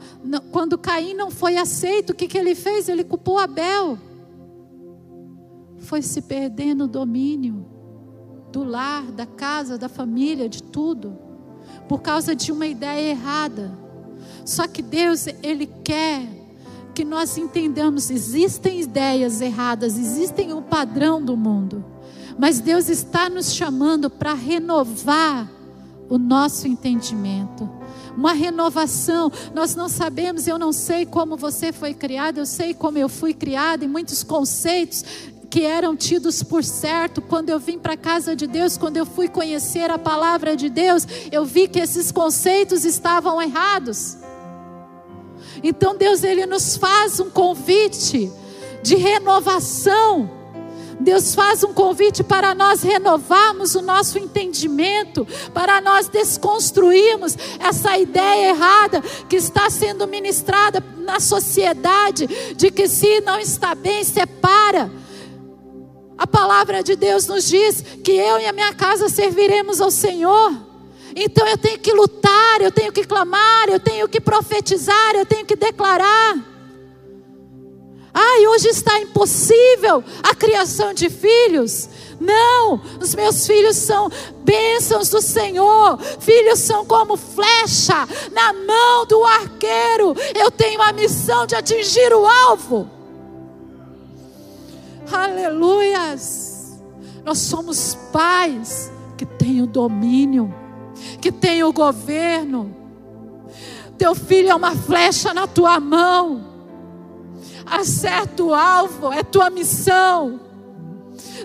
quando 0.51 0.77
Caim 0.77 1.15
não 1.15 1.31
foi 1.31 1.57
aceito, 1.57 2.11
o 2.11 2.15
que, 2.15 2.29
que 2.29 2.37
ele 2.37 2.55
fez? 2.55 2.87
Ele 2.87 3.03
culpou 3.03 3.39
Abel. 3.39 3.99
Foi 5.79 6.03
se 6.03 6.21
perdendo 6.21 6.85
o 6.85 6.89
domínio 6.89 7.65
do 8.53 8.63
lar, 8.63 9.11
da 9.11 9.25
casa, 9.25 9.79
da 9.79 9.89
família, 9.89 10.51
de 10.51 10.63
tudo, 10.63 11.19
por 11.89 12.03
causa 12.03 12.37
de 12.37 12.53
uma 12.53 12.67
ideia 12.67 13.09
errada. 13.09 13.73
Só 14.45 14.69
que 14.69 14.83
Deus, 14.83 15.27
Ele 15.43 15.67
quer 15.83 16.42
que 16.95 17.05
nós 17.05 17.37
entendamos: 17.37 18.11
existem 18.11 18.81
ideias 18.81 19.41
erradas, 19.41 19.99
existem 19.99 20.53
o 20.53 20.63
padrão 20.63 21.23
do 21.23 21.37
mundo, 21.37 21.85
mas 22.39 22.61
Deus 22.61 22.89
está 22.89 23.29
nos 23.29 23.53
chamando 23.53 24.09
para 24.11 24.35
renovar 24.35 25.51
o 26.09 26.19
nosso 26.19 26.69
entendimento. 26.69 27.69
Uma 28.17 28.35
renovação, 28.35 29.33
nós 29.55 29.75
não 29.75 29.89
sabemos, 29.89 30.47
eu 30.47 30.59
não 30.59 30.71
sei 30.71 31.07
como 31.07 31.37
você 31.37 31.73
foi 31.73 31.95
criado, 31.95 32.39
eu 32.39 32.47
sei 32.47 32.75
como 32.75 32.99
eu 32.99 33.09
fui 33.09 33.33
criado, 33.33 33.85
e 33.85 33.89
muitos 33.89 34.23
conceitos 34.23 35.03
que 35.49 35.65
eram 35.65 35.95
tidos 35.95 36.43
por 36.43 36.65
certo, 36.65 37.21
quando 37.21 37.51
eu 37.51 37.59
vim 37.59 37.79
para 37.79 37.93
a 37.93 37.97
casa 37.97 38.35
de 38.35 38.47
Deus, 38.47 38.79
quando 38.79 38.97
eu 38.97 39.05
fui 39.05 39.29
conhecer 39.29 39.91
a 39.91 39.99
palavra 39.99 40.57
de 40.57 40.71
Deus, 40.71 41.07
eu 41.31 41.45
vi 41.45 41.69
que 41.69 41.79
esses 41.79 42.11
conceitos 42.11 42.87
estavam 42.87 43.41
errados. 43.41 44.17
Então 45.63 45.97
Deus 45.97 46.23
ele 46.23 46.47
nos 46.47 46.77
faz 46.77 47.21
um 47.21 47.31
convite 47.31 48.31
de 48.83 48.97
renovação. 48.97 50.43
Deus 51.01 51.35
faz 51.35 51.65
um 51.65 51.73
convite 51.73 52.23
para 52.23 52.55
nós 52.55 52.83
renovarmos 52.83 53.75
o 53.75 53.83
nosso 53.83 54.19
entendimento, 54.19 55.27
para 55.53 55.81
nós 55.81 56.09
desconstruirmos 56.09 57.37
essa 57.59 57.99
ideia 57.99 58.51
errada 58.51 59.01
que 59.29 59.37
está 59.37 59.69
sendo 59.69 60.07
ministrada 60.07 60.83
na 60.99 61.19
sociedade 61.19 62.27
de 62.57 62.71
que 62.71 62.89
se 62.89 63.21
não 63.21 63.39
está 63.39 63.75
bem, 63.75 64.05
separa. 64.05 64.91
A 66.17 66.27
palavra 66.27 66.83
de 66.83 66.95
Deus 66.95 67.27
nos 67.27 67.49
diz 67.49 67.83
que 68.05 68.13
eu 68.13 68.39
e 68.39 68.47
a 68.47 68.53
minha 68.53 68.73
casa 68.73 69.09
serviremos 69.09 69.81
ao 69.81 69.91
Senhor. 69.91 70.72
Então 71.15 71.47
eu 71.47 71.59
tenho 71.59 71.79
que 71.79 71.93
lutar, 71.93 72.61
eu 72.61 72.73
tenho 72.73 72.93
que 72.93 73.05
clamar, 73.05 73.69
eu 73.69 73.79
tenho 73.79 74.09
que 74.09 74.21
profetizar, 74.21 75.15
eu 75.15 75.27
tenho 75.27 75.45
que 75.45 75.57
declarar. 75.57 76.53
Ai, 78.15 78.47
hoje 78.47 78.69
está 78.69 79.01
impossível 79.01 80.05
a 80.23 80.35
criação 80.35 80.93
de 80.93 81.09
filhos. 81.09 81.89
Não, 82.21 82.81
os 83.01 83.15
meus 83.15 83.47
filhos 83.47 83.77
são 83.77 84.11
bênçãos 84.45 85.09
do 85.09 85.21
Senhor. 85.21 85.99
Filhos 86.21 86.59
são 86.59 86.85
como 86.85 87.17
flecha 87.17 88.07
na 88.31 88.53
mão 88.53 89.07
do 89.07 89.25
arqueiro. 89.25 90.15
Eu 90.35 90.51
tenho 90.51 90.83
a 90.83 90.93
missão 90.93 91.47
de 91.47 91.55
atingir 91.55 92.13
o 92.13 92.27
alvo. 92.27 92.89
Aleluias. 95.11 96.81
Nós 97.25 97.39
somos 97.39 97.97
pais 98.13 98.93
que 99.17 99.25
têm 99.25 99.63
o 99.63 99.67
domínio 99.67 100.62
que 101.21 101.31
tem 101.33 101.63
o 101.63 101.73
governo. 101.73 102.75
Teu 103.97 104.15
filho 104.15 104.51
é 104.51 104.55
uma 104.55 104.75
flecha 104.75 105.33
na 105.33 105.47
tua 105.47 105.79
mão. 105.79 106.45
Acerta 107.65 108.43
o 108.43 108.53
alvo, 108.53 109.13
é 109.13 109.23
tua 109.23 109.49
missão. 109.51 110.41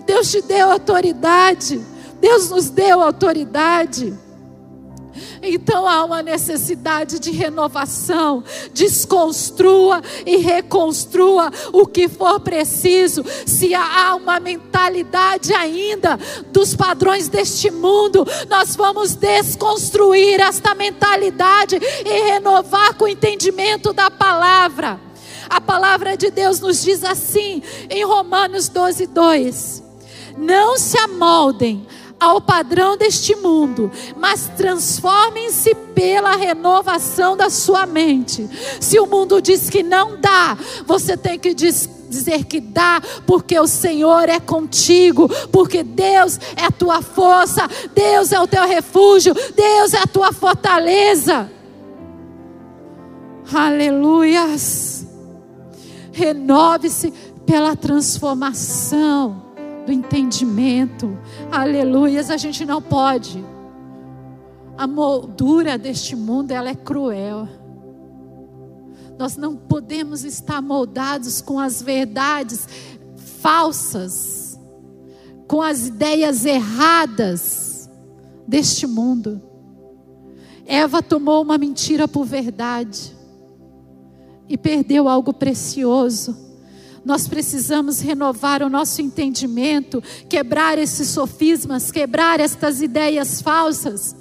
Deus 0.04 0.30
te 0.30 0.42
deu 0.42 0.70
autoridade. 0.70 1.80
Deus 2.20 2.50
nos 2.50 2.70
deu 2.70 3.00
autoridade. 3.00 4.16
Então 5.42 5.86
há 5.86 6.04
uma 6.04 6.22
necessidade 6.22 7.18
de 7.18 7.30
renovação. 7.30 8.42
Desconstrua 8.72 10.02
e 10.26 10.36
reconstrua 10.36 11.50
o 11.72 11.86
que 11.86 12.08
for 12.08 12.40
preciso. 12.40 13.24
Se 13.46 13.74
há 13.74 14.14
uma 14.14 14.40
mentalidade 14.40 15.52
ainda 15.54 16.18
dos 16.50 16.74
padrões 16.74 17.28
deste 17.28 17.70
mundo, 17.70 18.26
nós 18.48 18.74
vamos 18.76 19.14
desconstruir 19.14 20.40
esta 20.40 20.74
mentalidade 20.74 21.76
e 21.76 22.30
renovar 22.30 22.94
com 22.94 23.04
o 23.04 23.08
entendimento 23.08 23.92
da 23.92 24.10
palavra. 24.10 25.00
A 25.48 25.60
palavra 25.60 26.16
de 26.16 26.30
Deus 26.30 26.60
nos 26.60 26.82
diz 26.82 27.02
assim 27.02 27.62
em 27.88 28.04
Romanos 28.04 28.68
12, 28.68 29.06
2: 29.06 29.82
Não 30.36 30.76
se 30.76 30.98
amoldem 30.98 31.86
ao 32.20 32.40
padrão 32.40 32.96
deste 32.96 33.34
mundo, 33.36 33.90
mas 34.16 34.50
transformem-se 34.56 35.74
pela 35.94 36.36
renovação 36.36 37.36
da 37.36 37.48
sua 37.48 37.86
mente. 37.86 38.48
Se 38.80 38.98
o 38.98 39.06
mundo 39.06 39.40
diz 39.40 39.70
que 39.70 39.82
não 39.82 40.20
dá, 40.20 40.56
você 40.86 41.16
tem 41.16 41.38
que 41.38 41.54
dizer 41.54 42.44
que 42.44 42.60
dá, 42.60 43.00
porque 43.26 43.58
o 43.58 43.66
Senhor 43.66 44.28
é 44.28 44.40
contigo, 44.40 45.28
porque 45.52 45.82
Deus 45.82 46.38
é 46.56 46.64
a 46.64 46.70
tua 46.70 47.00
força, 47.02 47.68
Deus 47.94 48.32
é 48.32 48.40
o 48.40 48.48
teu 48.48 48.66
refúgio, 48.66 49.34
Deus 49.54 49.94
é 49.94 49.98
a 49.98 50.06
tua 50.06 50.32
fortaleza. 50.32 51.50
Aleluias. 53.52 55.06
Renove-se 56.12 57.12
pela 57.46 57.76
transformação 57.76 59.47
do 59.88 59.92
entendimento. 59.92 61.18
Aleluias, 61.50 62.30
a 62.30 62.36
gente 62.36 62.62
não 62.66 62.82
pode. 62.82 63.42
A 64.76 64.86
moldura 64.86 65.78
deste 65.78 66.14
mundo, 66.14 66.50
ela 66.50 66.68
é 66.68 66.74
cruel. 66.74 67.48
Nós 69.18 69.34
não 69.38 69.56
podemos 69.56 70.24
estar 70.24 70.60
moldados 70.60 71.40
com 71.40 71.58
as 71.58 71.80
verdades 71.80 72.68
falsas, 73.40 74.60
com 75.48 75.62
as 75.62 75.88
ideias 75.88 76.44
erradas 76.44 77.90
deste 78.46 78.86
mundo. 78.86 79.40
Eva 80.66 81.02
tomou 81.02 81.42
uma 81.42 81.56
mentira 81.56 82.06
por 82.06 82.26
verdade 82.26 83.16
e 84.46 84.58
perdeu 84.58 85.08
algo 85.08 85.32
precioso 85.32 86.47
nós 87.08 87.26
precisamos 87.26 88.00
renovar 88.00 88.62
o 88.62 88.68
nosso 88.68 89.00
entendimento, 89.00 90.02
quebrar 90.28 90.76
esses 90.78 91.08
sofismas, 91.08 91.90
quebrar 91.90 92.38
estas 92.38 92.82
ideias 92.82 93.40
falsas 93.40 94.14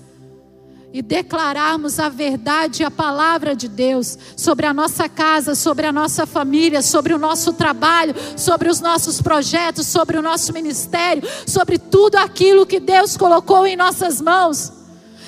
e 0.94 1.02
declararmos 1.02 2.00
a 2.00 2.08
verdade 2.08 2.84
e 2.84 2.86
a 2.86 2.90
palavra 2.90 3.54
de 3.54 3.68
Deus 3.68 4.18
sobre 4.38 4.66
a 4.66 4.74
nossa 4.74 5.10
casa, 5.10 5.54
sobre 5.54 5.86
a 5.86 5.92
nossa 5.92 6.26
família, 6.26 6.82
sobre 6.82 7.14
o 7.14 7.18
nosso 7.18 7.52
trabalho, 7.52 8.16
sobre 8.38 8.70
os 8.70 8.80
nossos 8.80 9.22
projetos, 9.22 9.86
sobre 9.86 10.18
o 10.18 10.22
nosso 10.22 10.54
ministério, 10.54 11.28
sobre 11.46 11.78
tudo 11.78 12.16
aquilo 12.16 12.66
que 12.66 12.80
Deus 12.80 13.18
colocou 13.18 13.68
em 13.68 13.76
nossas 13.76 14.22
mãos. 14.22 14.77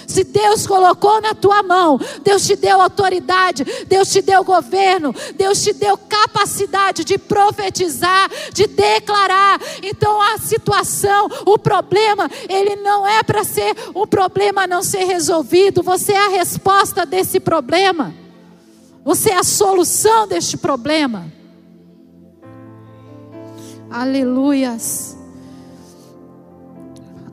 Se 0.09 0.23
Deus 0.23 0.65
colocou 0.65 1.21
na 1.21 1.35
tua 1.35 1.61
mão, 1.61 1.99
Deus 2.23 2.43
te 2.43 2.55
deu 2.55 2.81
autoridade, 2.81 3.63
Deus 3.85 4.09
te 4.09 4.23
deu 4.23 4.43
governo, 4.43 5.13
Deus 5.35 5.61
te 5.61 5.71
deu 5.71 5.95
capacidade 5.95 7.05
de 7.05 7.19
profetizar, 7.19 8.27
de 8.51 8.65
declarar. 8.65 9.61
Então 9.83 10.19
a 10.19 10.39
situação, 10.39 11.29
o 11.45 11.59
problema, 11.59 12.27
ele 12.49 12.75
não 12.77 13.05
é 13.05 13.21
para 13.21 13.43
ser 13.43 13.75
um 13.93 14.07
problema 14.07 14.65
não 14.65 14.81
ser 14.81 15.03
resolvido. 15.03 15.83
Você 15.83 16.13
é 16.13 16.25
a 16.25 16.29
resposta 16.29 17.05
desse 17.05 17.39
problema. 17.39 18.11
Você 19.05 19.29
é 19.29 19.37
a 19.37 19.43
solução 19.43 20.27
deste 20.27 20.57
problema. 20.57 21.31
Aleluias. 23.91 25.18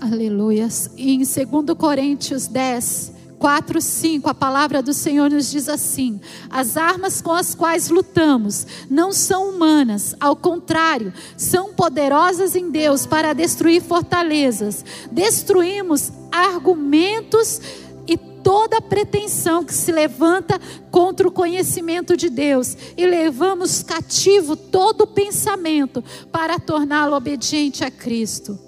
Aleluias. 0.01 0.91
Em 0.97 1.19
2 1.19 1.37
Coríntios 1.79 2.47
10, 2.47 3.13
4, 3.39 3.81
5, 3.81 4.29
a 4.29 4.35
palavra 4.35 4.83
do 4.83 4.93
Senhor 4.93 5.31
nos 5.31 5.51
diz 5.51 5.69
assim: 5.69 6.21
As 6.51 6.77
armas 6.77 7.23
com 7.23 7.33
as 7.33 7.55
quais 7.55 7.89
lutamos 7.89 8.67
não 8.91 9.13
são 9.13 9.49
humanas, 9.49 10.15
ao 10.21 10.37
contrário, 10.37 11.13
são 11.37 11.73
poderosas 11.73 12.55
em 12.55 12.71
Deus 12.71 13.07
para 13.07 13.33
destruir 13.33 13.83
fortalezas. 13.83 14.85
Destruímos 15.11 16.13
argumentos 16.31 17.61
e 18.07 18.17
toda 18.17 18.81
pretensão 18.81 19.65
que 19.65 19.75
se 19.75 19.91
levanta 19.91 20.61
contra 20.91 21.27
o 21.27 21.33
conhecimento 21.33 22.17
de 22.17 22.29
Deus 22.29 22.77
e 22.97 23.07
levamos 23.07 23.83
cativo 23.83 24.57
todo 24.57 25.07
pensamento 25.07 26.05
para 26.31 26.59
torná-lo 26.59 27.17
obediente 27.17 27.83
a 27.83 27.91
Cristo. 27.91 28.66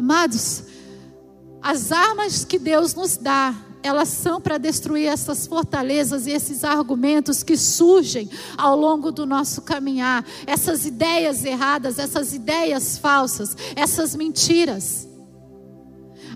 Amados, 0.00 0.62
as 1.60 1.92
armas 1.92 2.42
que 2.42 2.58
Deus 2.58 2.94
nos 2.94 3.18
dá, 3.18 3.54
elas 3.82 4.08
são 4.08 4.40
para 4.40 4.56
destruir 4.56 5.06
essas 5.06 5.46
fortalezas 5.46 6.26
e 6.26 6.30
esses 6.30 6.64
argumentos 6.64 7.42
que 7.42 7.54
surgem 7.54 8.30
ao 8.56 8.74
longo 8.74 9.12
do 9.12 9.26
nosso 9.26 9.60
caminhar, 9.60 10.24
essas 10.46 10.86
ideias 10.86 11.44
erradas, 11.44 11.98
essas 11.98 12.32
ideias 12.32 12.96
falsas, 12.96 13.54
essas 13.76 14.16
mentiras. 14.16 15.06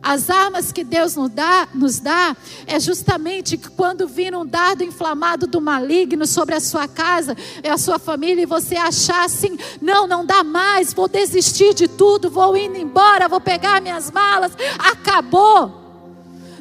As 0.05 0.29
armas 0.29 0.71
que 0.71 0.85
Deus 0.85 1.17
nos 1.17 1.31
dá, 1.31 1.67
nos 1.73 1.99
dá 1.99 2.37
é 2.67 2.79
justamente 2.79 3.57
que 3.57 3.71
quando 3.71 4.07
vir 4.07 4.35
um 4.35 4.45
dardo 4.45 4.85
inflamado 4.85 5.47
do 5.47 5.63
maligno 5.63 6.27
sobre 6.27 6.55
a 6.55 6.61
sua 6.61 6.87
casa 6.87 7.35
e 7.63 7.67
a 7.67 7.79
sua 7.79 7.99
família 7.99 8.43
e 8.43 8.47
você 8.47 8.77
achar 8.77 9.25
assim, 9.25 9.59
não, 9.81 10.07
não 10.07 10.23
dá 10.23 10.45
mais, 10.45 10.93
vou 10.93 11.09
desistir 11.09 11.73
de 11.73 11.89
tudo, 11.89 12.29
vou 12.29 12.55
indo 12.55 12.77
embora, 12.77 13.31
vou 13.31 13.41
pegar 13.41 13.81
minhas 13.81 14.11
malas, 14.11 14.53
acabou. 14.79 15.83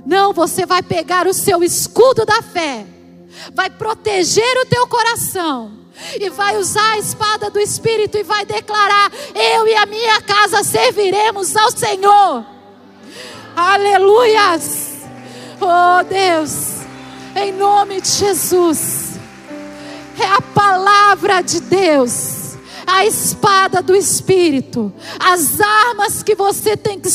Não, 0.05 0.31
você 0.31 0.65
vai 0.65 0.81
pegar 0.81 1.27
o 1.27 1.33
seu 1.33 1.61
escudo 1.61 2.25
da 2.25 2.41
fé, 2.41 2.85
vai 3.53 3.69
proteger 3.69 4.57
o 4.61 4.65
teu 4.67 4.87
coração 4.87 5.79
e 6.17 6.29
vai 6.29 6.55
usar 6.55 6.93
a 6.93 6.97
espada 6.97 7.49
do 7.49 7.59
Espírito 7.59 8.17
e 8.17 8.23
vai 8.23 8.45
declarar: 8.45 9.11
Eu 9.35 9.67
e 9.67 9.75
a 9.75 9.85
minha 9.85 10.21
casa 10.21 10.63
serviremos 10.63 11.57
ao 11.57 11.71
Senhor. 11.71 12.52
Aleluias. 13.55 14.93
Oh 15.61 16.03
Deus, 16.03 16.81
em 17.35 17.51
nome 17.51 18.01
de 18.01 18.09
Jesus. 18.09 19.13
É 20.19 20.25
a 20.25 20.41
palavra 20.41 21.41
de 21.41 21.59
Deus, 21.61 22.55
a 22.85 23.05
espada 23.05 23.81
do 23.81 23.95
Espírito, 23.95 24.93
as 25.19 25.59
armas 25.59 26.23
que 26.23 26.35
você 26.35 26.75
tem 26.75 26.99
que 26.99 27.09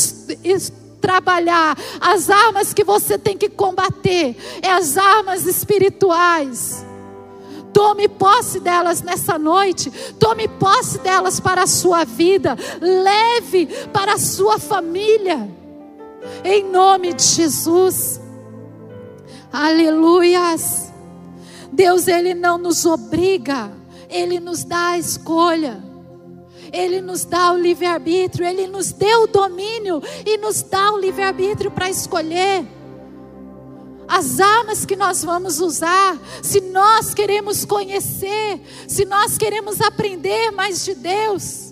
trabalhar, 0.99 1.77
as 1.99 2.29
armas 2.29 2.73
que 2.73 2.83
você 2.83 3.17
tem 3.17 3.37
que 3.37 3.49
combater, 3.49 4.35
é 4.61 4.71
as 4.71 4.97
armas 4.97 5.45
espirituais. 5.45 6.85
Tome 7.73 8.07
posse 8.07 8.59
delas 8.59 9.01
nessa 9.01 9.37
noite, 9.37 9.91
tome 10.19 10.47
posse 10.47 10.97
delas 10.99 11.39
para 11.39 11.63
a 11.63 11.67
sua 11.67 12.03
vida, 12.03 12.57
leve 12.81 13.67
para 13.93 14.13
a 14.13 14.19
sua 14.19 14.57
família 14.57 15.59
em 16.43 16.63
nome 16.63 17.13
de 17.13 17.23
Jesus. 17.23 18.19
Aleluias. 19.51 20.91
Deus, 21.71 22.07
Ele 22.07 22.33
não 22.33 22.57
nos 22.57 22.85
obriga, 22.85 23.71
Ele 24.09 24.39
nos 24.39 24.63
dá 24.63 24.89
a 24.89 24.99
escolha. 24.99 25.83
Ele 26.71 27.01
nos 27.01 27.25
dá 27.25 27.51
o 27.51 27.57
livre-arbítrio, 27.57 28.45
Ele 28.45 28.67
nos 28.67 28.91
deu 28.91 29.23
o 29.23 29.27
domínio 29.27 30.01
e 30.23 30.37
nos 30.37 30.61
dá 30.61 30.91
o 30.91 30.99
livre-arbítrio 30.99 31.71
para 31.71 31.89
escolher 31.89 32.63
as 34.09 34.39
armas 34.39 34.85
que 34.85 34.95
nós 34.95 35.23
vamos 35.23 35.59
usar, 35.59 36.19
se 36.41 36.59
nós 36.61 37.13
queremos 37.13 37.63
conhecer, 37.63 38.59
se 38.87 39.05
nós 39.05 39.37
queremos 39.37 39.79
aprender 39.79 40.49
mais 40.49 40.83
de 40.83 40.95
Deus. 40.95 41.68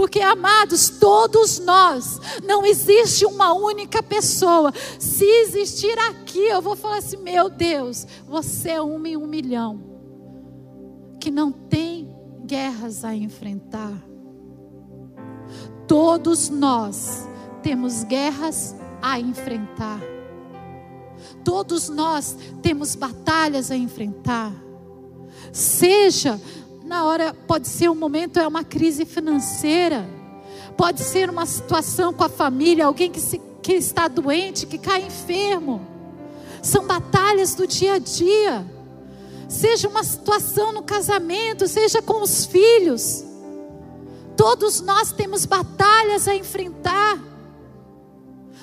Porque, 0.00 0.22
amados, 0.22 0.88
todos 0.88 1.58
nós, 1.58 2.18
não 2.42 2.64
existe 2.64 3.26
uma 3.26 3.52
única 3.52 4.02
pessoa. 4.02 4.72
Se 4.98 5.26
existir 5.26 5.94
aqui, 5.98 6.38
eu 6.38 6.62
vou 6.62 6.74
falar 6.74 6.96
assim: 6.96 7.18
meu 7.18 7.50
Deus, 7.50 8.06
você 8.26 8.70
é 8.70 8.80
uma 8.80 9.06
em 9.10 9.18
um 9.18 9.26
milhão, 9.26 9.78
que 11.20 11.30
não 11.30 11.52
tem 11.52 12.16
guerras 12.46 13.04
a 13.04 13.14
enfrentar. 13.14 13.92
Todos 15.86 16.48
nós 16.48 17.28
temos 17.62 18.02
guerras 18.02 18.74
a 19.02 19.20
enfrentar. 19.20 20.00
Todos 21.44 21.90
nós 21.90 22.38
temos 22.62 22.94
batalhas 22.94 23.70
a 23.70 23.76
enfrentar. 23.76 24.50
Seja 25.52 26.40
na 26.90 27.04
hora, 27.04 27.32
pode 27.46 27.68
ser 27.68 27.88
um 27.88 27.94
momento, 27.94 28.40
é 28.40 28.48
uma 28.48 28.64
crise 28.64 29.04
financeira, 29.04 30.10
pode 30.76 31.04
ser 31.04 31.30
uma 31.30 31.46
situação 31.46 32.12
com 32.12 32.24
a 32.24 32.28
família, 32.28 32.84
alguém 32.84 33.08
que, 33.08 33.20
se, 33.20 33.40
que 33.62 33.74
está 33.74 34.08
doente, 34.08 34.66
que 34.66 34.76
cai 34.76 35.02
enfermo. 35.02 35.86
São 36.60 36.88
batalhas 36.88 37.54
do 37.54 37.64
dia 37.64 37.94
a 37.94 37.98
dia. 37.98 38.66
Seja 39.48 39.88
uma 39.88 40.02
situação 40.02 40.72
no 40.72 40.82
casamento, 40.82 41.68
seja 41.68 42.02
com 42.02 42.22
os 42.22 42.44
filhos. 42.46 43.24
Todos 44.36 44.80
nós 44.80 45.12
temos 45.12 45.46
batalhas 45.46 46.26
a 46.26 46.34
enfrentar. 46.34 47.22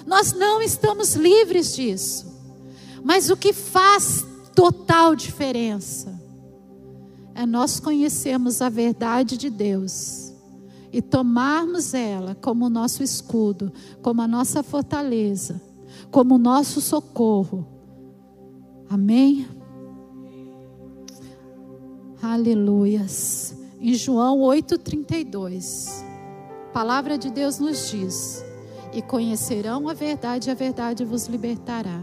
Nós 0.05 0.33
não 0.33 0.61
estamos 0.61 1.15
livres 1.15 1.73
disso. 1.73 2.27
Mas 3.01 3.29
o 3.29 3.37
que 3.37 3.53
faz 3.53 4.25
total 4.53 5.15
diferença 5.15 6.16
é 7.38 7.45
nós 7.45 7.80
conhecermos 7.80 8.63
a 8.63 8.67
verdade 8.67 9.38
de 9.38 9.47
Deus 9.47 10.34
e 10.91 11.04
tomarmos 11.04 11.93
ela 11.93 12.34
como 12.34 12.67
nosso 12.67 13.04
escudo, 13.04 13.71
como 14.02 14.23
a 14.23 14.28
nossa 14.28 14.63
fortaleza, 14.63 15.62
como 16.10 16.34
o 16.34 16.39
nosso 16.39 16.82
socorro. 16.82 17.63
Amém? 18.89 19.47
Aleluias. 22.23 23.56
Em 23.80 23.93
João 23.93 24.39
8,32, 24.39 26.04
a 26.69 26.71
palavra 26.73 27.19
de 27.19 27.30
Deus 27.30 27.60
nos 27.60 27.91
diz: 27.91 28.43
E 28.91 29.00
conhecerão 29.00 29.88
a 29.88 29.93
verdade, 29.93 30.50
e 30.50 30.52
a 30.52 30.56
verdade 30.56 31.06
vos 31.06 31.28
libertará. 31.28 32.02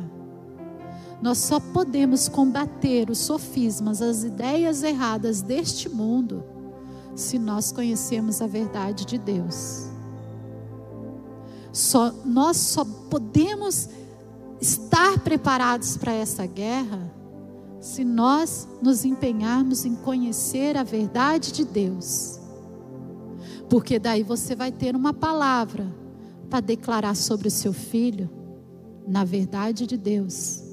Nós 1.22 1.38
só 1.38 1.58
podemos 1.58 2.28
combater 2.28 3.10
os 3.10 3.18
sofismas, 3.18 4.02
as 4.02 4.24
ideias 4.24 4.82
erradas 4.82 5.40
deste 5.40 5.88
mundo, 5.88 6.44
se 7.14 7.38
nós 7.38 7.72
conhecermos 7.72 8.42
a 8.42 8.46
verdade 8.46 9.04
de 9.04 9.18
Deus. 9.18 9.88
Só, 11.72 12.12
nós 12.24 12.56
só 12.56 12.84
podemos 12.84 13.88
estar 14.60 15.18
preparados 15.20 15.96
para 15.96 16.12
essa 16.12 16.46
guerra 16.46 17.12
se 17.80 18.02
nós 18.02 18.66
nos 18.80 19.04
empenharmos 19.04 19.84
em 19.84 19.94
conhecer 19.94 20.76
a 20.76 20.82
verdade 20.82 21.52
de 21.52 21.64
Deus. 21.64 22.40
Porque 23.68 23.98
daí 23.98 24.22
você 24.22 24.54
vai 24.54 24.72
ter 24.72 24.96
uma 24.96 25.12
palavra 25.12 25.86
para 26.48 26.60
declarar 26.60 27.14
sobre 27.14 27.48
o 27.48 27.50
seu 27.50 27.72
filho 27.72 28.30
na 29.06 29.22
verdade 29.22 29.86
de 29.86 29.96
Deus. 29.98 30.63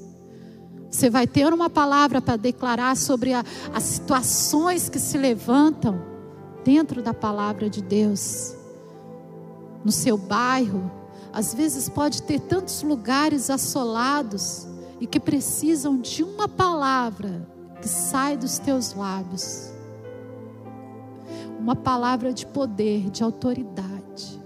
Você 0.92 1.08
vai 1.08 1.26
ter 1.26 1.50
uma 1.54 1.70
palavra 1.70 2.20
para 2.20 2.36
declarar 2.36 2.94
sobre 2.98 3.32
a, 3.32 3.42
as 3.72 3.82
situações 3.82 4.90
que 4.90 4.98
se 4.98 5.16
levantam 5.16 5.98
dentro 6.62 7.02
da 7.02 7.14
palavra 7.14 7.70
de 7.70 7.80
Deus. 7.80 8.54
No 9.82 9.90
seu 9.90 10.18
bairro, 10.18 10.92
às 11.32 11.54
vezes 11.54 11.88
pode 11.88 12.22
ter 12.22 12.38
tantos 12.40 12.82
lugares 12.82 13.48
assolados 13.48 14.68
e 15.00 15.06
que 15.06 15.18
precisam 15.18 15.98
de 15.98 16.22
uma 16.22 16.46
palavra 16.46 17.48
que 17.80 17.88
sai 17.88 18.36
dos 18.36 18.58
teus 18.58 18.92
lábios. 18.92 19.72
Uma 21.58 21.74
palavra 21.74 22.34
de 22.34 22.44
poder, 22.44 23.08
de 23.08 23.24
autoridade. 23.24 24.38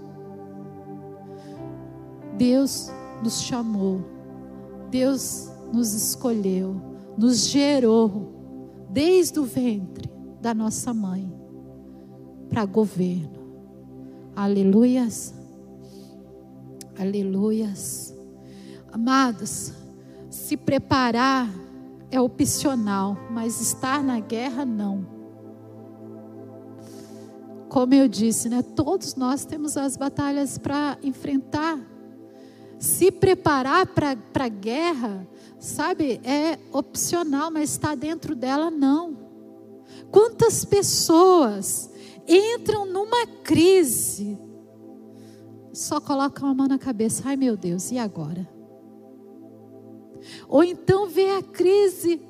Deus 2.38 2.88
nos 3.20 3.42
chamou. 3.42 4.00
Deus 4.90 5.55
nos 5.72 5.92
escolheu, 5.94 6.81
nos 7.16 7.46
gerou 7.46 8.87
desde 8.90 9.38
o 9.38 9.44
ventre 9.44 10.11
da 10.40 10.55
nossa 10.55 10.92
mãe 10.94 11.33
para 12.48 12.64
governo. 12.64 13.37
Aleluias. 14.35 15.35
Aleluias. 16.98 18.14
Amados, 18.92 19.72
se 20.31 20.57
preparar 20.57 21.48
é 22.11 22.20
opcional, 22.20 23.16
mas 23.31 23.61
estar 23.61 24.02
na 24.02 24.20
guerra 24.20 24.64
não. 24.64 25.07
Como 27.68 27.92
eu 27.92 28.09
disse, 28.09 28.48
né? 28.48 28.62
Todos 28.62 29.16
nós 29.16 29.44
temos 29.44 29.76
as 29.76 29.96
batalhas 29.96 30.57
para 30.57 30.96
enfrentar. 31.02 31.79
Se 32.79 33.11
preparar 33.11 33.87
para 33.87 34.16
a 34.44 34.48
guerra 34.48 35.26
sabe, 35.58 36.20
é 36.24 36.58
opcional, 36.72 37.50
mas 37.50 37.70
está 37.70 37.94
dentro 37.94 38.34
dela, 38.34 38.70
não. 38.70 39.16
Quantas 40.10 40.64
pessoas 40.64 41.90
entram 42.26 42.86
numa 42.86 43.26
crise, 43.42 44.38
só 45.72 46.00
colocam 46.00 46.48
a 46.48 46.54
mão 46.54 46.66
na 46.66 46.78
cabeça, 46.78 47.22
ai 47.26 47.36
meu 47.36 47.56
Deus, 47.56 47.90
e 47.90 47.98
agora? 47.98 48.48
Ou 50.48 50.64
então 50.64 51.08
vê 51.08 51.30
a 51.30 51.42
crise 51.42 52.20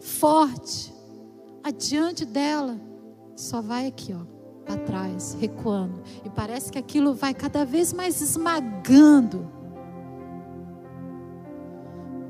forte, 0.00 0.92
adiante 1.62 2.24
dela, 2.24 2.80
só 3.36 3.60
vai 3.60 3.86
aqui, 3.86 4.14
ó, 4.14 4.24
para 4.64 4.78
trás, 4.78 5.36
recuando, 5.38 6.02
e 6.24 6.30
parece 6.30 6.72
que 6.72 6.78
aquilo 6.78 7.14
vai 7.14 7.34
cada 7.34 7.64
vez 7.64 7.92
mais 7.92 8.20
esmagando 8.20 9.55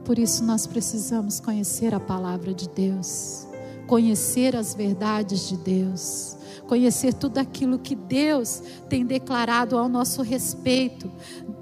por 0.07 0.21
isso 0.21 0.45
nós 0.45 0.69
precisamos 0.69 1.41
conhecer 1.41 1.93
a 1.93 1.99
palavra 1.99 2.55
de 2.55 2.69
Deus, 2.69 3.45
conhecer 3.89 4.55
as 4.55 4.73
verdades 4.73 5.49
de 5.49 5.57
Deus, 5.57 6.37
conhecer 6.69 7.13
tudo 7.13 7.39
aquilo 7.39 7.77
que 7.77 7.97
Deus 7.97 8.63
tem 8.89 9.05
declarado 9.05 9.77
ao 9.77 9.89
nosso 9.89 10.23
respeito, 10.23 11.11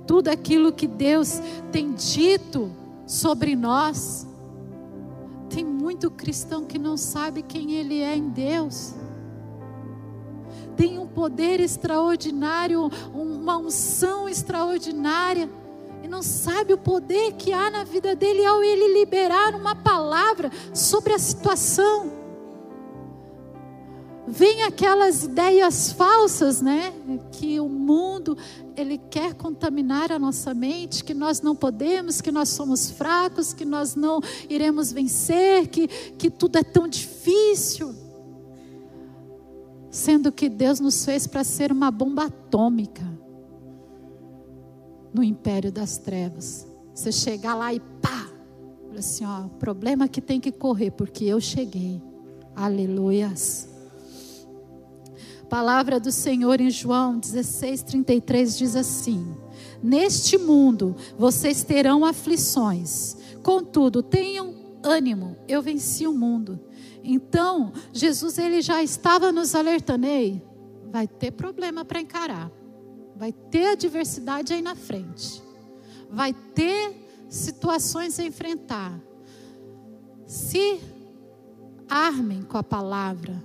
tudo 0.06 0.28
aquilo 0.28 0.74
que 0.74 0.86
Deus 0.86 1.40
tem 1.72 1.94
dito 1.94 2.70
sobre 3.06 3.56
nós. 3.56 4.26
Tem 5.48 5.64
muito 5.64 6.10
cristão 6.10 6.66
que 6.66 6.78
não 6.78 6.98
sabe 6.98 7.40
quem 7.40 7.72
ele 7.72 8.00
é 8.00 8.14
em 8.14 8.28
Deus. 8.28 8.94
Tem 10.76 10.98
um 10.98 11.06
poder 11.06 11.60
extraordinário, 11.60 12.90
uma 13.14 13.56
unção 13.56 14.28
extraordinária 14.28 15.48
e 16.04 16.08
não 16.08 16.22
sabe 16.22 16.74
o 16.74 16.76
poder 16.76 17.32
que 17.32 17.50
há 17.50 17.70
na 17.70 17.82
vida 17.82 18.14
dele 18.14 18.44
ao 18.44 18.62
ele 18.62 18.92
liberar 18.98 19.54
uma 19.54 19.74
palavra 19.74 20.50
sobre 20.74 21.14
a 21.14 21.18
situação. 21.18 22.12
Vem 24.28 24.64
aquelas 24.64 25.24
ideias 25.24 25.92
falsas, 25.92 26.60
né? 26.60 26.92
Que 27.32 27.58
o 27.58 27.70
mundo 27.70 28.36
ele 28.76 28.98
quer 28.98 29.32
contaminar 29.32 30.12
a 30.12 30.18
nossa 30.18 30.52
mente, 30.52 31.02
que 31.02 31.14
nós 31.14 31.40
não 31.40 31.56
podemos, 31.56 32.20
que 32.20 32.30
nós 32.30 32.50
somos 32.50 32.90
fracos, 32.90 33.54
que 33.54 33.64
nós 33.64 33.94
não 33.94 34.20
iremos 34.50 34.92
vencer, 34.92 35.68
que, 35.68 35.88
que 35.88 36.28
tudo 36.28 36.58
é 36.58 36.62
tão 36.62 36.86
difícil. 36.86 37.94
Sendo 39.90 40.30
que 40.30 40.50
Deus 40.50 40.80
nos 40.80 41.02
fez 41.02 41.26
para 41.26 41.42
ser 41.42 41.72
uma 41.72 41.90
bomba 41.90 42.26
atômica 42.26 43.13
no 45.14 45.22
império 45.22 45.70
das 45.70 45.96
trevas. 45.96 46.66
Você 46.92 47.12
chegar 47.12 47.54
lá 47.54 47.72
e 47.72 47.78
pá, 47.78 48.28
assim, 48.98 49.24
ó, 49.24 49.48
problema 49.58 50.08
que 50.08 50.20
tem 50.20 50.40
que 50.40 50.50
correr, 50.50 50.90
porque 50.90 51.24
eu 51.24 51.40
cheguei. 51.40 52.02
Aleluias. 52.54 53.68
Palavra 55.48 56.00
do 56.00 56.10
Senhor 56.10 56.60
em 56.60 56.70
João 56.70 57.18
16, 57.18 57.82
33 57.84 58.58
diz 58.58 58.74
assim: 58.74 59.36
Neste 59.82 60.36
mundo 60.36 60.96
vocês 61.16 61.62
terão 61.62 62.04
aflições, 62.04 63.16
contudo, 63.42 64.02
tenham 64.02 64.54
ânimo, 64.82 65.36
eu 65.46 65.62
venci 65.62 66.06
o 66.06 66.12
mundo. 66.12 66.58
Então, 67.02 67.72
Jesus 67.92 68.38
ele 68.38 68.62
já 68.62 68.82
estava 68.82 69.30
nos 69.30 69.54
alertando, 69.54 70.06
ei, 70.06 70.42
vai 70.90 71.06
ter 71.06 71.30
problema 71.32 71.84
para 71.84 72.00
encarar. 72.00 72.50
Vai 73.16 73.32
ter 73.32 73.66
adversidade 73.66 74.52
aí 74.52 74.62
na 74.62 74.74
frente. 74.74 75.42
Vai 76.10 76.32
ter 76.32 76.94
situações 77.28 78.18
a 78.18 78.24
enfrentar. 78.24 79.00
Se 80.26 80.80
armem 81.88 82.42
com 82.42 82.58
a 82.58 82.62
palavra. 82.62 83.42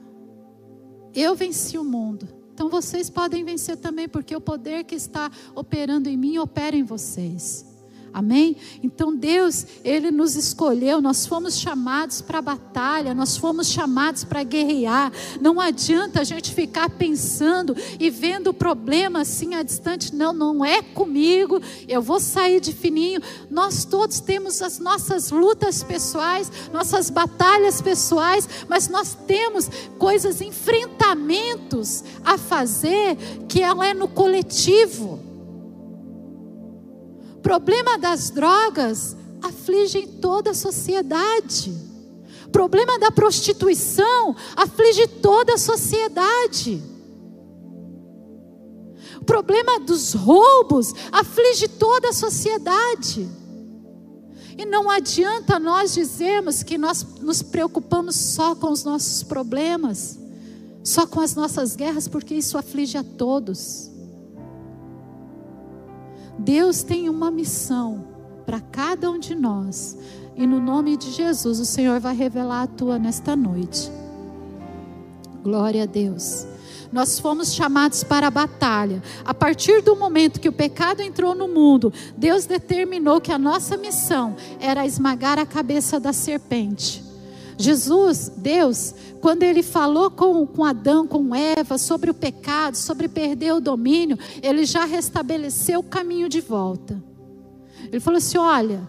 Eu 1.13 1.36
venci 1.36 1.77
o 1.77 1.84
mundo. 1.84 2.27
Então 2.53 2.69
vocês 2.69 3.10
podem 3.10 3.43
vencer 3.43 3.77
também, 3.77 4.08
porque 4.08 4.36
o 4.36 4.41
poder 4.41 4.84
que 4.84 4.95
está 4.95 5.32
operando 5.55 6.10
em 6.10 6.17
mim 6.17 6.38
opera 6.38 6.75
em 6.75 6.84
vocês. 6.84 7.65
Amém? 8.13 8.56
Então 8.84 9.15
Deus, 9.15 9.65
Ele 9.84 10.12
nos 10.12 10.36
escolheu, 10.36 11.02
nós 11.02 11.26
fomos 11.26 11.58
chamados 11.60 12.22
para 12.22 12.39
a 12.39 12.41
batalha, 12.41 13.13
nós 13.13 13.38
fomos 13.38 13.67
chamados 13.67 14.24
para 14.24 14.43
guerrear. 14.43 15.12
Não 15.39 15.60
adianta 15.60 16.22
a 16.22 16.24
gente 16.24 16.54
ficar 16.54 16.89
pensando 16.89 17.76
e 18.00 18.10
vendo 18.10 18.48
o 18.48 18.54
problema 18.54 19.22
assim 19.22 19.56
a 19.56 19.63
distante. 19.63 20.13
Não, 20.13 20.34
não 20.34 20.65
é 20.65 20.82
comigo, 20.82 21.62
eu 21.88 22.02
vou 22.02 22.19
sair 22.19 22.60
de 22.60 22.74
fininho. 22.74 23.22
Nós 23.50 23.86
todos 23.86 24.19
temos 24.19 24.62
as 24.62 24.80
nossas 24.80 25.32
lutas 25.32 25.84
pessoais, 25.84 26.52
nossas 26.74 27.10
batalhas 27.10 27.82
pessoais, 27.82 28.48
mas 28.67 28.88
nós 28.88 29.15
temos 29.28 29.69
coisas, 29.98 30.41
enfrentamentos 30.41 32.04
a 32.24 32.38
fazer 32.38 33.15
que 33.48 33.62
ela 33.62 33.88
é 33.88 33.93
no 33.93 34.08
coletivo 34.08 35.29
problema 37.41 37.97
das 37.97 38.30
drogas 38.30 39.15
aflige 39.41 40.06
toda 40.08 40.52
a 40.52 40.54
sociedade. 40.54 41.73
Problema 42.52 42.97
da 42.99 43.12
prostituição 43.12 44.36
aflige 44.56 45.08
toda 45.08 45.54
a 45.54 45.58
sociedade. 45.58 46.82
Problema 49.25 49.80
dos 49.80 50.13
roubos 50.13 50.93
aflige 51.12 51.67
toda 51.67 52.10
a 52.10 52.13
sociedade. 52.13 53.30
E 54.58 54.65
não 54.65 54.89
adianta 54.89 55.60
nós 55.60 55.93
dizermos 55.93 56.63
que 56.63 56.78
nós 56.78 57.06
nos 57.21 57.41
preocupamos 57.41 58.15
só 58.15 58.56
com 58.56 58.71
os 58.71 58.84
nossos 58.84 59.23
problemas. 59.23 60.17
só 60.84 61.06
com 61.06 61.19
as 61.19 61.36
nossas 61.36 61.75
guerras, 61.75 62.08
porque 62.08 62.34
isso 62.34 62.58
aflige 62.58 62.97
a 62.97 63.04
todos. 63.04 63.88
Deus 66.39 66.84
tem 66.84 67.10
uma 67.10 67.30
missão 67.30 68.06
para 68.45 68.62
cada 68.62 69.12
um 69.12 69.19
de 69.19 69.36
nós, 69.36 69.97
e 70.36 70.47
no 70.47 70.60
nome 70.60 70.95
de 70.95 71.12
Jesus, 71.12 71.60
o 71.60 71.65
Senhor 71.65 71.99
vai 71.99 72.15
revelar 72.15 72.63
a 72.63 72.67
tua 72.67 72.97
nesta 72.97 73.36
noite. 73.36 73.91
Glória 75.43 75.84
a 75.84 75.86
Deus. 75.86 76.47
Nós 76.91 77.19
fomos 77.19 77.54
chamados 77.54 78.04
para 78.04 78.28
a 78.28 78.32
batalha. 78.32 79.04
A 79.23 79.34
partir 79.34 79.82
do 79.82 79.95
momento 79.95 80.39
que 80.39 80.49
o 80.49 80.54
pecado 80.54 81.02
entrou 81.02 81.36
no 81.36 81.47
mundo, 81.47 81.93
Deus 82.17 82.45
determinou 82.45 83.21
que 83.21 83.32
a 83.32 83.38
nossa 83.38 83.78
missão 83.78 84.36
era 84.60 84.86
esmagar 84.86 85.38
a 85.38 85.45
cabeça 85.45 85.99
da 85.99 86.13
serpente. 86.13 87.09
Jesus, 87.62 88.32
Deus, 88.38 88.95
quando 89.19 89.43
ele 89.43 89.62
falou 89.62 90.10
com, 90.10 90.48
com 90.48 90.63
Adão, 90.63 91.06
com 91.06 91.36
Eva, 91.36 91.78
sobre 91.78 92.10
o 92.10 92.13
pecado, 92.13 92.78
sobre 92.78 93.10
perder 93.10 93.54
o 93.54 93.60
domínio, 93.60 94.17
ele 94.41 94.63
já 94.63 94.86
restabeleceu 94.86 95.82
o 95.82 95.84
caminho 95.84 96.30
de 96.30 96.39
volta. 96.39 97.04
Ele 97.84 98.00
falou 98.00 98.17
assim: 98.17 98.38
olha, 98.38 98.88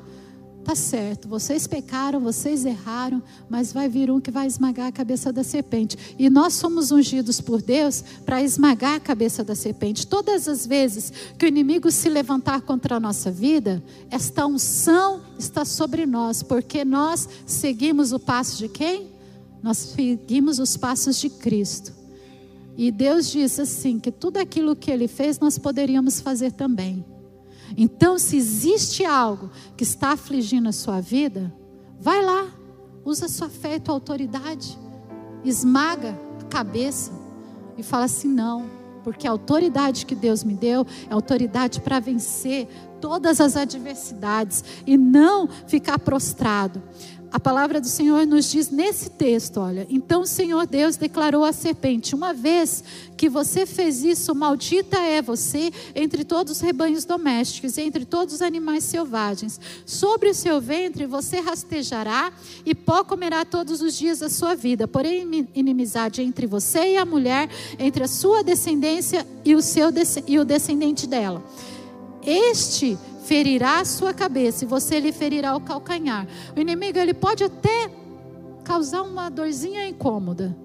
Tá 0.71 0.77
certo, 0.77 1.27
vocês 1.27 1.67
pecaram, 1.67 2.21
vocês 2.21 2.65
erraram, 2.65 3.21
mas 3.49 3.73
vai 3.73 3.89
vir 3.89 4.09
um 4.09 4.21
que 4.21 4.31
vai 4.31 4.47
esmagar 4.47 4.87
a 4.87 4.93
cabeça 4.93 5.33
da 5.33 5.43
serpente. 5.43 5.99
E 6.17 6.31
nós 6.31 6.55
somos 6.55 6.93
ungidos 6.93 7.41
por 7.41 7.61
Deus 7.61 8.05
para 8.25 8.41
esmagar 8.41 8.95
a 8.95 9.01
cabeça 9.01 9.43
da 9.43 9.57
serpente. 9.57 10.07
Todas 10.07 10.47
as 10.47 10.65
vezes 10.65 11.13
que 11.37 11.45
o 11.45 11.49
inimigo 11.49 11.91
se 11.91 12.09
levantar 12.09 12.61
contra 12.61 12.95
a 12.95 13.01
nossa 13.01 13.33
vida, 13.33 13.83
esta 14.13 14.47
unção 14.47 15.23
está 15.37 15.65
sobre 15.65 16.07
nós, 16.07 16.41
porque 16.41 16.85
nós 16.85 17.29
seguimos 17.45 18.13
o 18.13 18.21
passo 18.21 18.57
de 18.57 18.69
quem? 18.69 19.09
Nós 19.61 19.77
seguimos 19.77 20.61
os 20.61 20.77
passos 20.77 21.19
de 21.19 21.31
Cristo. 21.31 21.93
E 22.79 22.93
Deus 22.93 23.29
disse 23.29 23.61
assim: 23.61 23.99
que 23.99 24.13
tudo 24.13 24.37
aquilo 24.37 24.77
que 24.77 24.93
ele 24.93 25.09
fez 25.09 25.41
nós 25.41 25.59
poderíamos 25.59 26.21
fazer 26.21 26.53
também. 26.53 27.05
Então, 27.77 28.19
se 28.19 28.37
existe 28.37 29.05
algo 29.05 29.51
que 29.77 29.85
está 29.85 30.13
afligindo 30.13 30.69
a 30.69 30.73
sua 30.73 31.01
vida, 31.01 31.53
vai 32.01 32.25
lá, 32.25 32.47
usa 33.05 33.29
sua 33.29 33.49
fé 33.49 33.77
e 33.77 33.81
tua 33.81 33.95
autoridade, 33.95 34.79
esmaga 35.45 36.19
a 36.41 36.45
cabeça 36.45 37.13
e 37.77 37.83
fala 37.83 38.05
assim: 38.05 38.29
não, 38.29 38.67
porque 39.03 39.27
a 39.27 39.31
autoridade 39.31 40.07
que 40.07 40.15
Deus 40.15 40.45
me 40.45 40.55
deu 40.55 40.87
é 41.09 41.15
autoridade 41.15 41.81
para 41.81 42.01
vencer 42.01 42.69
todas 43.01 43.41
as 43.41 43.57
adversidades 43.57 44.63
e 44.87 44.97
não 44.97 45.49
ficar 45.67 45.99
prostrado 45.99 46.83
a 47.33 47.39
palavra 47.39 47.81
do 47.81 47.87
Senhor 47.87 48.27
nos 48.27 48.51
diz 48.51 48.71
nesse 48.71 49.09
texto, 49.09 49.61
olha, 49.61 49.87
então 49.89 50.23
o 50.23 50.27
Senhor 50.27 50.67
Deus 50.67 50.97
declarou 50.97 51.45
à 51.45 51.53
serpente: 51.53 52.15
uma 52.15 52.35
vez 52.35 52.83
que 53.17 53.29
você 53.29 53.65
fez 53.65 54.03
isso, 54.03 54.35
maldita 54.35 54.99
é 54.99 55.23
você 55.23 55.73
entre 55.95 56.25
todos 56.25 56.57
os 56.57 56.61
rebanhos 56.61 57.05
domésticos 57.05 57.77
e 57.77 57.83
entre 57.83 58.05
todos 58.05 58.35
os 58.35 58.43
animais 58.43 58.83
selvagens. 58.83 59.61
Sobre 59.87 60.31
o 60.31 60.35
seu 60.35 60.61
ventre 60.61 61.07
você 61.07 61.39
rastejará 61.39 62.33
e 62.67 62.75
pó 62.75 63.05
comerá 63.05 63.45
todos 63.45 63.81
os 63.81 63.97
dias 63.97 64.19
da 64.19 64.29
sua 64.29 64.57
vida. 64.57 64.89
Porém, 64.89 65.49
inimizade 65.55 66.23
entre 66.23 66.47
você 66.47 66.95
e 66.95 66.97
a 66.97 67.05
mulher, 67.05 67.49
entre 67.79 68.03
a 68.03 68.09
sua 68.09 68.43
descendência 68.43 69.25
e 69.45 69.55
o 69.55 69.63
seu 69.63 69.91
e 70.27 70.39
o 70.39 70.45
descendente 70.45 71.07
dela. 71.07 71.45
Este 72.25 72.99
ferirá 73.31 73.79
a 73.79 73.85
sua 73.85 74.13
cabeça 74.13 74.65
e 74.65 74.67
você 74.67 74.99
lhe 74.99 75.13
ferirá 75.13 75.55
o 75.55 75.61
calcanhar. 75.61 76.27
O 76.57 76.59
inimigo 76.59 76.99
ele 76.99 77.15
pode 77.15 77.45
até 77.45 77.89
causar 78.65 79.03
uma 79.03 79.29
dorzinha 79.29 79.87
incômoda, 79.87 80.57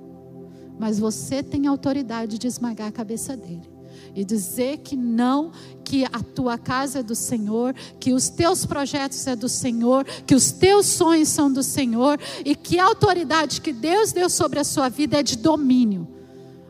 mas 0.80 0.98
você 0.98 1.44
tem 1.44 1.68
autoridade 1.68 2.40
de 2.40 2.48
esmagar 2.48 2.88
a 2.88 2.92
cabeça 2.92 3.38
dele 3.38 3.70
e 4.16 4.26
dizer 4.26 4.80
que 4.80 4.96
não, 4.96 5.52
que 5.84 6.06
a 6.06 6.24
tua 6.34 6.58
casa 6.58 7.02
é 7.02 7.04
do 7.04 7.14
Senhor, 7.14 7.76
que 8.00 8.14
os 8.14 8.30
teus 8.30 8.66
projetos 8.66 9.28
é 9.28 9.36
do 9.36 9.48
Senhor, 9.48 10.04
que 10.26 10.34
os 10.34 10.52
teus 10.52 10.88
sonhos 10.88 11.30
são 11.30 11.54
do 11.54 11.62
Senhor 11.62 12.20
e 12.44 12.56
que 12.56 12.80
a 12.80 12.86
autoridade 12.86 13.62
que 13.62 13.72
Deus 13.72 14.12
deu 14.12 14.28
sobre 14.28 14.58
a 14.58 14.64
sua 14.64 14.90
vida 14.90 15.20
é 15.20 15.24
de 15.24 15.38
domínio. 15.38 16.15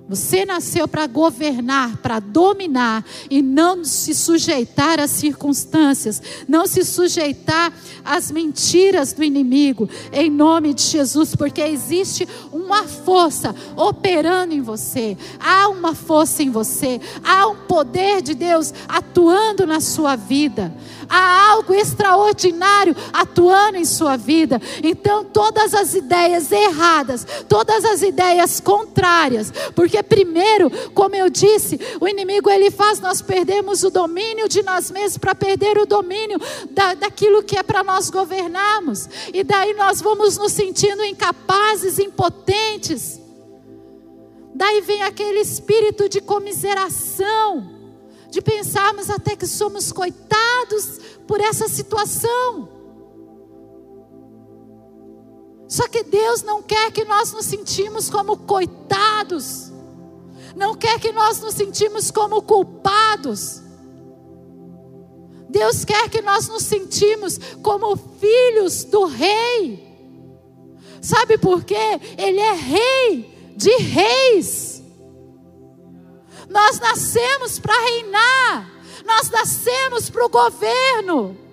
Você 0.07 0.45
nasceu 0.45 0.87
para 0.87 1.07
governar, 1.07 1.97
para 1.97 2.19
dominar 2.19 3.03
e 3.27 3.41
não 3.41 3.83
se 3.83 4.13
sujeitar 4.13 4.99
às 4.99 5.09
circunstâncias, 5.09 6.21
não 6.47 6.67
se 6.67 6.83
sujeitar 6.85 7.73
às 8.03 8.29
mentiras 8.29 9.13
do 9.13 9.23
inimigo, 9.23 9.89
em 10.13 10.29
nome 10.29 10.75
de 10.75 10.83
Jesus, 10.83 11.35
porque 11.35 11.61
existe 11.61 12.27
uma 12.51 12.83
força 12.83 13.55
operando 13.75 14.53
em 14.53 14.61
você, 14.61 15.17
há 15.39 15.69
uma 15.69 15.95
força 15.95 16.43
em 16.43 16.51
você, 16.51 17.01
há 17.23 17.47
um 17.47 17.55
poder 17.55 18.21
de 18.21 18.35
Deus 18.35 18.71
atuando 18.87 19.65
na 19.65 19.79
sua 19.79 20.15
vida. 20.15 20.71
Há 21.09 21.51
algo 21.51 21.73
extraordinário 21.73 22.95
atuando 23.13 23.77
em 23.77 23.85
sua 23.85 24.17
vida. 24.17 24.59
Então, 24.83 25.23
todas 25.23 25.73
as 25.73 25.93
ideias 25.93 26.51
erradas, 26.51 27.25
todas 27.47 27.85
as 27.85 28.01
ideias 28.01 28.59
contrárias, 28.59 29.53
porque 29.75 29.94
primeiro, 30.03 30.69
como 30.93 31.15
eu 31.15 31.29
disse, 31.29 31.79
o 31.99 32.07
inimigo 32.07 32.49
ele 32.49 32.71
faz 32.71 32.99
nós 32.99 33.21
perdermos 33.21 33.83
o 33.83 33.89
domínio 33.89 34.47
de 34.47 34.63
nós 34.63 34.91
mesmos 34.91 35.17
para 35.17 35.35
perder 35.35 35.77
o 35.77 35.85
domínio 35.85 36.39
da, 36.71 36.93
daquilo 36.93 37.43
que 37.43 37.57
é 37.57 37.63
para 37.63 37.83
nós 37.83 38.09
governarmos, 38.09 39.07
e 39.33 39.43
daí 39.43 39.73
nós 39.73 40.01
vamos 40.01 40.37
nos 40.37 40.51
sentindo 40.51 41.03
incapazes, 41.03 41.99
impotentes. 41.99 43.19
Daí 44.53 44.81
vem 44.81 45.03
aquele 45.03 45.39
espírito 45.41 46.07
de 46.07 46.21
comiseração 46.21 47.75
de 48.29 48.41
pensarmos 48.41 49.09
até 49.09 49.35
que 49.35 49.47
somos 49.47 49.91
coitados 49.91 50.99
por 51.25 51.39
essa 51.39 51.67
situação. 51.67 52.69
Só 55.67 55.87
que 55.87 56.03
Deus 56.03 56.43
não 56.43 56.61
quer 56.61 56.91
que 56.91 57.05
nós 57.05 57.31
nos 57.31 57.45
sentimos 57.45 58.09
como 58.09 58.37
coitados, 58.37 59.64
não 60.55 60.75
quer 60.75 60.99
que 60.99 61.11
nós 61.11 61.39
nos 61.39 61.53
sentimos 61.53 62.09
como 62.09 62.41
culpados. 62.41 63.61
Deus 65.49 65.85
quer 65.85 66.09
que 66.09 66.21
nós 66.21 66.47
nos 66.47 66.63
sentimos 66.63 67.37
como 67.61 67.95
filhos 67.95 68.83
do 68.83 69.05
rei. 69.05 69.85
Sabe 71.01 71.37
por 71.37 71.63
quê? 71.63 71.99
Ele 72.17 72.39
é 72.39 72.53
rei 72.53 73.53
de 73.55 73.75
reis. 73.77 74.81
Nós 76.49 76.79
nascemos 76.79 77.59
para 77.59 77.73
reinar, 77.73 78.71
nós 79.05 79.29
nascemos 79.29 80.09
para 80.09 80.25
o 80.25 80.29
governo. 80.29 81.44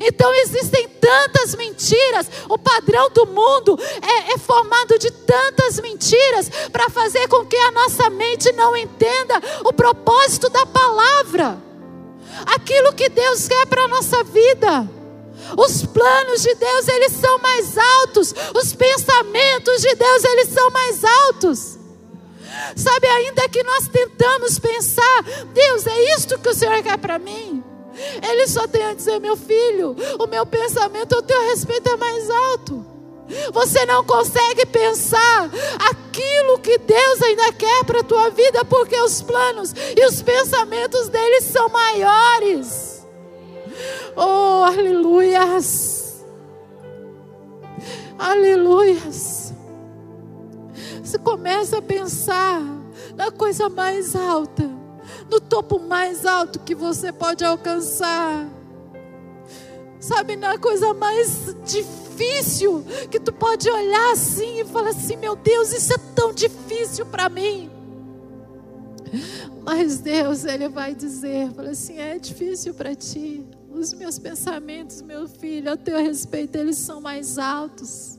Então 0.00 0.32
existem 0.34 0.88
tantas 0.88 1.54
mentiras, 1.54 2.28
o 2.48 2.58
padrão 2.58 3.10
do 3.10 3.26
mundo 3.26 3.78
é, 4.02 4.32
é 4.32 4.38
formado 4.38 4.98
de 4.98 5.10
tantas 5.10 5.78
mentiras 5.80 6.50
para 6.72 6.90
fazer 6.90 7.28
com 7.28 7.44
que 7.46 7.56
a 7.56 7.70
nossa 7.70 8.10
mente 8.10 8.50
não 8.52 8.76
entenda 8.76 9.40
o 9.64 9.72
propósito 9.72 10.48
da 10.48 10.66
palavra, 10.66 11.58
aquilo 12.46 12.92
que 12.92 13.08
Deus 13.08 13.46
quer 13.48 13.66
para 13.66 13.82
a 13.82 13.88
nossa 13.88 14.24
vida. 14.24 14.88
Os 15.56 15.86
planos 15.86 16.42
de 16.42 16.54
Deus, 16.54 16.88
eles 16.88 17.12
são 17.12 17.38
mais 17.38 17.78
altos, 17.78 18.34
os 18.54 18.72
pensamentos 18.72 19.80
de 19.80 19.94
Deus, 19.94 20.24
eles 20.24 20.48
são 20.48 20.70
mais 20.70 21.04
altos. 21.04 21.78
Sabe, 22.74 23.06
ainda 23.06 23.48
que 23.48 23.62
nós 23.62 23.86
tentamos 23.86 24.58
pensar, 24.58 25.22
Deus, 25.52 25.86
é 25.86 26.14
isto 26.16 26.38
que 26.38 26.48
o 26.48 26.54
Senhor 26.54 26.82
quer 26.82 26.98
para 26.98 27.18
mim. 27.18 27.55
Ele 28.22 28.46
só 28.46 28.66
tem 28.68 28.84
a 28.84 28.94
dizer, 28.94 29.18
meu 29.20 29.36
filho, 29.36 29.96
o 30.18 30.26
meu 30.26 30.44
pensamento 30.44 31.14
ao 31.14 31.22
teu 31.22 31.40
respeito 31.48 31.88
é 31.88 31.96
mais 31.96 32.30
alto. 32.30 32.84
Você 33.52 33.84
não 33.86 34.04
consegue 34.04 34.66
pensar 34.66 35.50
aquilo 35.90 36.58
que 36.58 36.78
Deus 36.78 37.22
ainda 37.22 37.52
quer 37.52 37.84
para 37.84 38.00
a 38.00 38.04
tua 38.04 38.30
vida, 38.30 38.64
porque 38.64 38.98
os 39.00 39.20
planos 39.20 39.74
e 39.96 40.06
os 40.06 40.22
pensamentos 40.22 41.08
dele 41.08 41.40
são 41.40 41.68
maiores. 41.68 43.06
Oh, 44.16 44.62
aleluias! 44.64 46.24
Aleluias! 48.18 49.52
Você 51.02 51.18
começa 51.18 51.78
a 51.78 51.82
pensar 51.82 52.62
na 53.14 53.30
coisa 53.30 53.68
mais 53.68 54.14
alta, 54.16 54.68
no 55.30 55.40
topo 55.40 55.78
mais 55.78 56.24
alto 56.24 56.60
que 56.60 56.74
você 56.74 57.12
pode 57.12 57.44
alcançar. 57.44 58.48
Sabe, 59.98 60.36
na 60.36 60.58
coisa 60.58 60.94
mais 60.94 61.54
difícil 61.64 62.84
que 63.10 63.18
tu 63.18 63.32
pode 63.32 63.68
olhar 63.68 64.12
assim 64.12 64.60
e 64.60 64.64
falar 64.64 64.90
assim: 64.90 65.16
meu 65.16 65.34
Deus, 65.34 65.72
isso 65.72 65.92
é 65.92 65.98
tão 66.14 66.32
difícil 66.32 67.06
para 67.06 67.28
mim. 67.28 67.70
Mas 69.64 69.98
Deus, 69.98 70.44
Ele 70.44 70.68
vai 70.68 70.94
dizer: 70.94 71.50
fala 71.52 71.70
assim, 71.70 71.98
é 71.98 72.18
difícil 72.18 72.74
para 72.74 72.94
ti. 72.94 73.44
Os 73.70 73.92
meus 73.92 74.18
pensamentos, 74.18 75.02
meu 75.02 75.28
filho, 75.28 75.72
a 75.72 75.76
teu 75.76 75.98
respeito, 75.98 76.56
eles 76.56 76.78
são 76.78 77.00
mais 77.00 77.36
altos. 77.36 78.16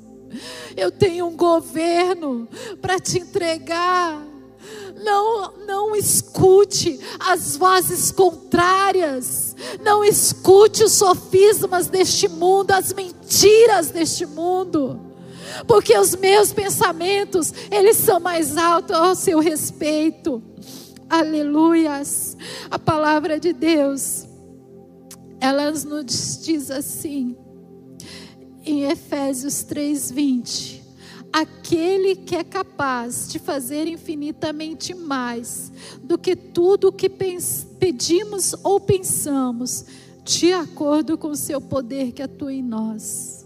Eu 0.75 0.91
tenho 0.91 1.25
um 1.25 1.35
governo 1.35 2.47
para 2.81 2.99
te 2.99 3.19
entregar. 3.19 4.21
Não, 5.03 5.53
não 5.65 5.95
escute 5.95 6.99
as 7.19 7.55
vozes 7.55 8.11
contrárias. 8.11 9.55
Não 9.83 10.03
escute 10.03 10.83
os 10.83 10.93
sofismas 10.93 11.87
deste 11.87 12.27
mundo, 12.27 12.71
as 12.71 12.93
mentiras 12.93 13.89
deste 13.91 14.25
mundo. 14.25 14.99
Porque 15.65 15.97
os 15.97 16.15
meus 16.15 16.51
pensamentos, 16.53 17.53
eles 17.71 17.97
são 17.97 18.19
mais 18.19 18.57
altos 18.57 18.95
ao 18.95 19.15
seu 19.15 19.39
respeito. 19.39 20.41
Aleluias. 21.09 22.35
A 22.69 22.77
palavra 22.77 23.39
de 23.39 23.53
Deus, 23.53 24.25
ela 25.39 25.71
nos 25.71 26.39
diz 26.43 26.69
assim, 26.69 27.35
em 28.65 28.83
Efésios 28.83 29.63
3:20, 29.63 30.83
aquele 31.41 32.15
que 32.15 32.35
é 32.35 32.43
capaz 32.43 33.27
de 33.29 33.37
fazer 33.37 33.87
infinitamente 33.87 34.95
mais 34.95 35.71
do 36.01 36.17
que 36.17 36.35
tudo 36.35 36.87
o 36.87 36.91
que 36.91 37.09
pedimos 37.09 38.55
ou 38.63 38.79
pensamos, 38.79 39.85
de 40.23 40.51
acordo 40.51 41.17
com 41.17 41.29
o 41.29 41.35
seu 41.35 41.61
poder 41.61 42.11
que 42.11 42.23
atua 42.23 42.53
em 42.53 42.63
nós. 42.63 43.45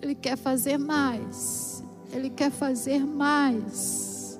Ele 0.00 0.14
quer 0.14 0.36
fazer 0.36 0.78
mais. 0.78 1.84
Ele 2.12 2.30
quer 2.30 2.50
fazer 2.50 3.06
mais. 3.06 4.38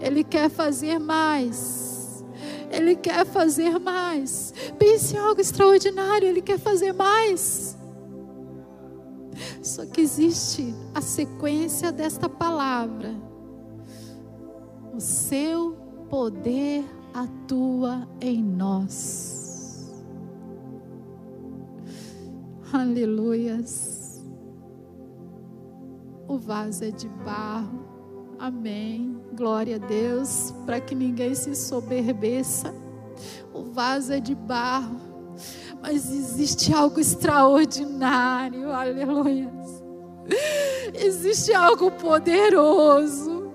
Ele 0.00 0.24
quer 0.24 0.48
fazer 0.48 0.98
mais. 0.98 2.24
Ele 2.70 2.96
quer 2.96 3.26
fazer 3.26 3.78
mais. 3.78 4.54
Pense 4.78 5.14
em 5.14 5.18
algo 5.18 5.40
extraordinário. 5.40 6.28
Ele 6.28 6.40
quer 6.40 6.58
fazer 6.58 6.92
mais. 6.92 7.61
Só 9.72 9.86
que 9.86 10.02
existe 10.02 10.74
a 10.94 11.00
sequência 11.00 11.90
desta 11.90 12.28
palavra. 12.28 13.14
O 14.92 15.00
seu 15.00 15.72
poder 16.10 16.84
atua 17.14 18.06
em 18.20 18.44
nós. 18.44 19.94
Aleluias. 22.70 24.22
O 26.28 26.36
vaso 26.36 26.84
é 26.84 26.90
de 26.90 27.08
barro. 27.08 28.36
Amém. 28.38 29.18
Glória 29.34 29.76
a 29.76 29.78
Deus. 29.78 30.52
Para 30.66 30.82
que 30.82 30.94
ninguém 30.94 31.34
se 31.34 31.54
soberbeça. 31.54 32.74
O 33.54 33.62
vaso 33.62 34.12
é 34.12 34.20
de 34.20 34.34
barro 34.34 35.12
mas 35.82 36.12
existe 36.12 36.72
algo 36.72 37.00
extraordinário, 37.00 38.70
aleluia. 38.70 39.50
Existe 40.94 41.52
algo 41.52 41.90
poderoso 41.90 43.52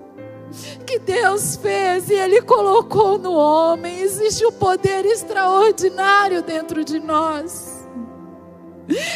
que 0.86 0.99
Deus 0.99 1.58
fez 1.58 2.10
e 2.10 2.13
Ele 2.13 2.41
colocou 2.41 3.17
no 3.17 3.34
homem. 3.34 3.99
Existe 4.01 4.45
um 4.45 4.51
poder 4.51 5.06
extraordinário 5.06 6.41
dentro 6.41 6.84
de 6.84 6.99
nós. 6.99 7.77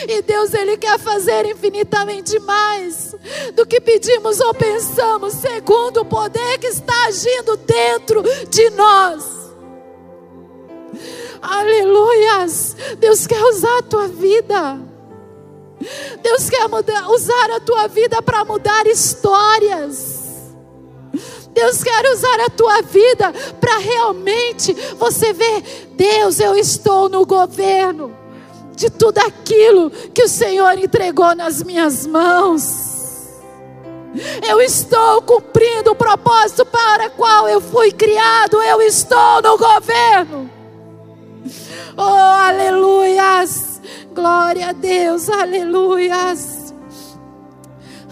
E 0.08 0.22
Deus 0.22 0.54
ele 0.54 0.76
quer 0.76 1.00
fazer 1.00 1.46
infinitamente 1.46 2.38
mais 2.40 3.16
do 3.56 3.66
que 3.66 3.80
pedimos 3.80 4.42
ou 4.42 4.54
pensamos, 4.54 5.34
segundo 5.36 6.02
o 6.02 6.06
poder 6.06 6.58
que 6.60 6.68
está 6.68 7.06
agindo 7.06 7.56
dentro 7.56 8.22
de 8.50 8.70
nós. 8.72 9.24
Aleluias. 11.42 12.76
Deus 13.00 13.26
quer 13.26 13.42
usar 13.46 13.80
a 13.80 13.84
tua 13.84 14.08
vida. 14.10 14.91
Deus 16.22 16.50
quer 16.50 16.68
mudar, 16.68 17.10
usar 17.10 17.52
a 17.52 17.60
tua 17.60 17.88
vida 17.88 18.22
para 18.22 18.46
mudar 18.46 18.86
histórias. 18.88 20.22
Deus 21.54 21.84
quer 21.84 22.06
usar 22.14 22.40
a 22.42 22.50
tua 22.50 22.82
vida 22.82 23.34
para 23.60 23.78
realmente 23.78 24.74
você 24.98 25.34
ver, 25.34 25.90
Deus, 25.96 26.40
eu 26.40 26.56
estou 26.56 27.10
no 27.10 27.26
governo 27.26 28.16
de 28.76 28.90
tudo 28.90 29.20
aquilo 29.20 29.92
que 29.92 30.24
o 30.24 30.30
Senhor 30.30 30.78
entregou 30.78 31.36
nas 31.36 31.62
minhas 31.62 32.08
mãos. 32.08 32.92
Eu 34.48 34.60
estou 34.60 35.22
cumprindo 35.22 35.92
o 35.92 35.96
propósito 35.96 36.66
para 36.66 37.08
o 37.08 37.12
qual 37.12 37.48
eu 37.48 37.62
fui 37.62 37.92
criado. 37.92 38.62
Eu 38.62 38.82
estou 38.82 39.42
no 39.42 39.58
governo. 39.58 40.50
Oh, 41.98 42.02
aleluias! 42.02 43.71
Glória 44.14 44.70
a 44.70 44.74
Deus, 44.74 45.30
aleluias! 45.30 46.74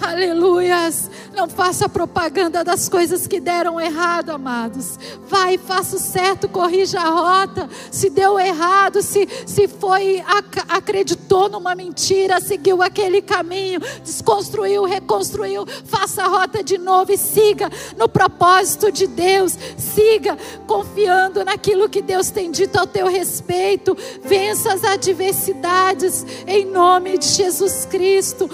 Aleluias! 0.01 1.08
Não 1.33 1.47
faça 1.47 1.87
propaganda 1.87 2.63
das 2.63 2.89
coisas 2.89 3.27
que 3.27 3.39
deram 3.39 3.79
errado, 3.79 4.31
amados. 4.31 4.97
Vai, 5.27 5.57
faça 5.57 5.95
o 5.95 5.99
certo, 5.99 6.49
corrija 6.49 6.99
a 6.99 7.09
rota. 7.09 7.69
Se 7.91 8.09
deu 8.09 8.39
errado, 8.39 9.01
se, 9.01 9.27
se 9.45 9.67
foi, 9.67 10.21
ac 10.21 10.59
acreditou 10.67 11.49
numa 11.49 11.75
mentira, 11.75 12.41
seguiu 12.41 12.81
aquele 12.81 13.21
caminho, 13.21 13.79
desconstruiu, 14.03 14.83
reconstruiu, 14.83 15.65
faça 15.85 16.23
a 16.23 16.27
rota 16.27 16.63
de 16.63 16.77
novo 16.77 17.11
e 17.11 17.17
siga 17.17 17.69
no 17.97 18.09
propósito 18.09 18.91
de 18.91 19.07
Deus. 19.07 19.57
Siga 19.77 20.37
confiando 20.67 21.45
naquilo 21.45 21.89
que 21.89 22.01
Deus 22.01 22.29
tem 22.31 22.51
dito 22.51 22.77
ao 22.77 22.87
teu 22.87 23.07
respeito. 23.07 23.95
Vença 24.23 24.73
as 24.73 24.83
adversidades 24.83 26.25
em 26.47 26.65
nome 26.65 27.17
de 27.17 27.27
Jesus 27.27 27.85
Cristo. 27.85 28.49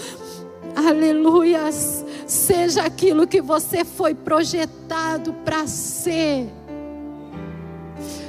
Aleluias 0.75 2.04
seja 2.25 2.83
aquilo 2.83 3.27
que 3.27 3.41
você 3.41 3.85
foi 3.85 4.13
projetado 4.15 5.33
para 5.45 5.67
ser. 5.67 6.49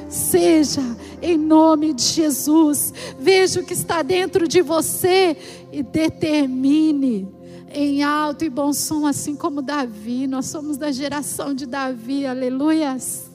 Seja 0.08 0.82
em 1.20 1.36
nome 1.36 1.92
de 1.92 2.02
Jesus. 2.02 2.92
Veja 3.18 3.60
o 3.60 3.64
que 3.64 3.72
está 3.72 4.02
dentro 4.02 4.46
de 4.46 4.62
você 4.62 5.36
e 5.72 5.82
determine 5.82 7.28
em 7.68 8.02
alto 8.02 8.44
e 8.44 8.50
bom 8.50 8.72
som, 8.72 9.06
assim 9.06 9.34
como 9.36 9.60
Davi. 9.60 10.26
Nós 10.26 10.46
somos 10.46 10.76
da 10.76 10.90
geração 10.90 11.54
de 11.54 11.66
Davi, 11.66 12.26
aleluias. 12.26 13.30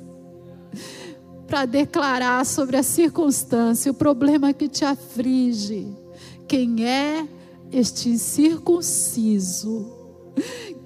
Para 1.48 1.66
declarar 1.66 2.46
sobre 2.46 2.78
a 2.78 2.84
circunstância, 2.84 3.92
o 3.92 3.96
problema 3.96 4.54
que 4.54 4.70
te 4.70 4.86
aflige. 4.86 5.88
Quem 6.48 6.86
é 6.86 7.28
este 7.72 8.10
incircunciso? 8.10 10.01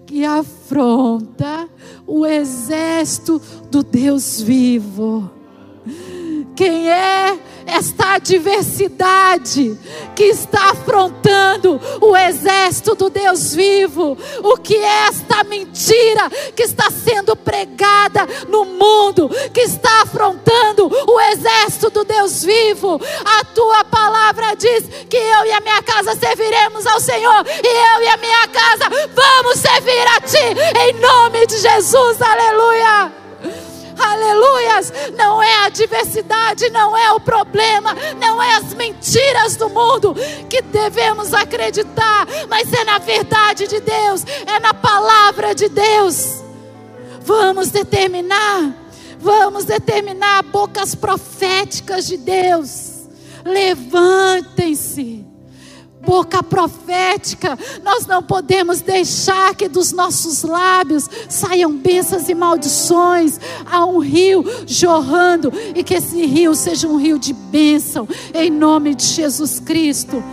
Que 0.05 0.23
afronta 0.23 1.67
o 2.05 2.25
exército 2.25 3.41
do 3.69 3.83
Deus 3.83 4.41
vivo. 4.41 5.29
Quem 6.55 6.89
é 6.89 7.37
esta 7.65 8.15
adversidade 8.15 9.77
que 10.15 10.23
está 10.23 10.71
afrontando 10.71 11.79
o 12.01 12.15
exército 12.15 12.95
do 12.95 13.09
Deus 13.09 13.53
vivo? 13.53 14.17
O 14.43 14.57
que 14.57 14.75
é 14.75 15.07
esta 15.07 15.43
mentira 15.43 16.29
que 16.55 16.63
está 16.63 16.89
sendo 16.91 17.35
pregada 17.35 18.27
no 18.47 18.65
mundo, 18.65 19.29
que 19.53 19.61
está 19.61 20.03
afrontando 20.03 20.87
o 20.87 21.21
exército 21.31 21.89
do 21.89 22.03
Deus 22.03 22.43
vivo? 22.43 22.99
A 23.25 23.43
tua 23.45 23.83
palavra 23.85 24.55
diz 24.55 24.83
que 25.09 25.17
eu 25.17 25.45
e 25.45 25.51
a 25.51 25.61
minha 25.61 25.81
casa 25.83 26.15
serviremos 26.15 26.85
ao 26.85 26.99
Senhor, 26.99 27.45
e 27.47 27.67
eu 27.67 28.03
e 28.03 28.07
a 28.07 28.17
minha 28.17 28.47
casa 28.47 28.89
vamos 29.13 29.59
servir 29.59 30.05
a 30.15 30.21
Ti, 30.21 30.35
em 30.87 30.93
nome 30.99 31.45
de 31.47 31.57
Jesus, 31.57 32.21
aleluia 32.21 33.24
aleluias. 33.97 34.91
Não 35.17 35.41
é 35.41 35.55
a 35.57 35.65
adversidade, 35.65 36.69
não 36.69 36.95
é 36.95 37.11
o 37.13 37.19
problema, 37.19 37.93
não 38.19 38.41
é 38.41 38.55
as 38.55 38.73
mentiras 38.73 39.55
do 39.55 39.69
mundo 39.69 40.15
que 40.49 40.61
devemos 40.61 41.33
acreditar, 41.33 42.27
mas 42.49 42.71
é 42.73 42.83
na 42.83 42.97
verdade 42.97 43.67
de 43.67 43.79
Deus, 43.79 44.23
é 44.45 44.59
na 44.59 44.73
palavra 44.73 45.53
de 45.53 45.69
Deus. 45.69 46.43
Vamos 47.21 47.69
determinar, 47.69 48.73
vamos 49.19 49.65
determinar 49.65 50.43
bocas 50.43 50.93
proféticas 50.93 52.05
de 52.05 52.17
Deus. 52.17 53.07
Levantem-se 53.43 55.34
boca 56.05 56.43
profética. 56.43 57.57
Nós 57.83 58.05
não 58.05 58.21
podemos 58.21 58.81
deixar 58.81 59.55
que 59.55 59.67
dos 59.67 59.91
nossos 59.91 60.43
lábios 60.43 61.09
saiam 61.27 61.75
bênçãos 61.75 62.29
e 62.29 62.35
maldições. 62.35 63.39
Há 63.65 63.85
um 63.85 63.99
rio 63.99 64.45
jorrando 64.67 65.51
e 65.73 65.83
que 65.83 65.95
esse 65.95 66.25
rio 66.25 66.53
seja 66.55 66.87
um 66.87 66.97
rio 66.97 67.17
de 67.17 67.33
bênção, 67.33 68.07
em 68.33 68.49
nome 68.49 68.93
de 68.93 69.03
Jesus 69.03 69.59
Cristo. 69.59 70.23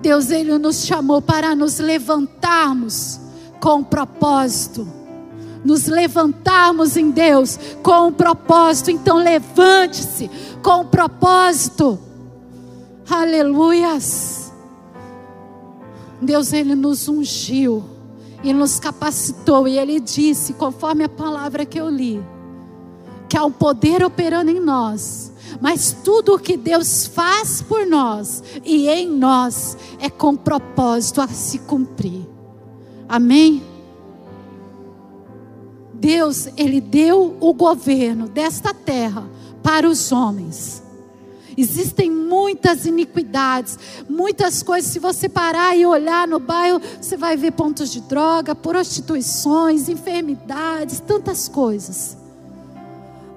Deus, 0.00 0.30
Ele 0.30 0.56
nos 0.58 0.84
chamou 0.84 1.20
para 1.20 1.54
nos 1.54 1.78
levantarmos 1.78 3.20
com 3.60 3.76
um 3.76 3.84
propósito. 3.84 4.86
Nos 5.64 5.86
levantarmos 5.86 6.96
em 6.96 7.10
Deus 7.10 7.58
com 7.82 8.06
um 8.06 8.12
propósito. 8.12 8.92
Então, 8.92 9.16
levante-se 9.16 10.30
com 10.62 10.82
um 10.82 10.86
propósito 10.86 11.98
Aleluias. 13.08 14.52
Deus 16.20 16.52
ele 16.52 16.74
nos 16.74 17.08
ungiu 17.08 17.84
e 18.42 18.52
nos 18.52 18.78
capacitou 18.78 19.66
e 19.66 19.78
ele 19.78 19.98
disse, 20.00 20.52
conforme 20.52 21.04
a 21.04 21.08
palavra 21.08 21.64
que 21.64 21.80
eu 21.80 21.88
li, 21.88 22.22
que 23.28 23.36
há 23.36 23.44
um 23.44 23.52
poder 23.52 24.04
operando 24.04 24.50
em 24.50 24.60
nós. 24.60 25.32
Mas 25.60 25.96
tudo 26.04 26.34
o 26.34 26.38
que 26.38 26.56
Deus 26.56 27.06
faz 27.06 27.62
por 27.62 27.86
nós 27.86 28.42
e 28.64 28.88
em 28.88 29.08
nós 29.08 29.76
é 29.98 30.10
com 30.10 30.36
propósito 30.36 31.20
a 31.20 31.28
se 31.28 31.60
cumprir. 31.60 32.26
Amém? 33.08 33.62
Deus, 35.94 36.48
Ele 36.56 36.80
deu 36.80 37.36
o 37.40 37.54
governo 37.54 38.28
desta 38.28 38.74
terra 38.74 39.28
para 39.62 39.88
os 39.88 40.12
homens. 40.12 40.82
Existem 41.60 42.08
muitas 42.08 42.86
iniquidades, 42.86 43.76
muitas 44.08 44.62
coisas. 44.62 44.92
Se 44.92 45.00
você 45.00 45.28
parar 45.28 45.76
e 45.76 45.84
olhar 45.84 46.28
no 46.28 46.38
bairro, 46.38 46.80
você 47.00 47.16
vai 47.16 47.36
ver 47.36 47.50
pontos 47.50 47.90
de 47.90 48.00
droga, 48.00 48.54
prostituições, 48.54 49.88
enfermidades, 49.88 51.00
tantas 51.00 51.48
coisas. 51.48 52.16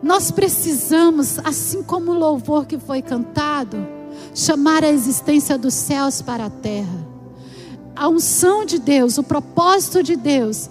Nós 0.03 0.30
precisamos, 0.30 1.39
assim 1.39 1.82
como 1.82 2.11
o 2.11 2.17
louvor 2.17 2.67
que 2.67 2.78
foi 2.78 3.01
cantado, 3.01 3.88
chamar 4.36 4.84
a 4.84 4.91
existência 4.91 5.57
dos 5.57 5.74
céus 5.74 6.22
para 6.22 6.45
a 6.45 6.49
terra. 6.51 7.07
A 7.95 8.07
unção 8.07 8.63
de 8.63 8.78
Deus, 8.78 9.17
o 9.17 9.24
propósito 9.24 10.03
de 10.03 10.15
Deus, 10.15 10.69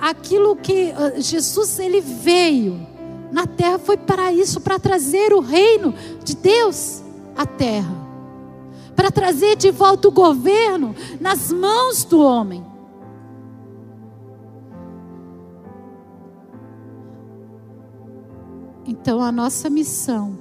aquilo 0.00 0.56
que 0.56 0.92
ah, 0.92 1.20
Jesus 1.20 1.78
ele 1.78 2.00
veio 2.00 2.88
na 3.32 3.46
terra 3.46 3.78
foi 3.78 3.96
para 3.96 4.32
isso, 4.32 4.60
para 4.60 4.78
trazer 4.78 5.32
o 5.32 5.40
reino 5.40 5.94
de 6.24 6.34
Deus 6.36 7.02
à 7.36 7.46
terra, 7.46 7.94
para 8.96 9.10
trazer 9.10 9.56
de 9.56 9.70
volta 9.70 10.08
o 10.08 10.12
governo 10.12 10.94
nas 11.20 11.52
mãos 11.52 12.04
do 12.04 12.20
homem. 12.20 12.64
Então 18.86 19.20
a 19.20 19.30
nossa 19.30 19.70
missão, 19.70 20.36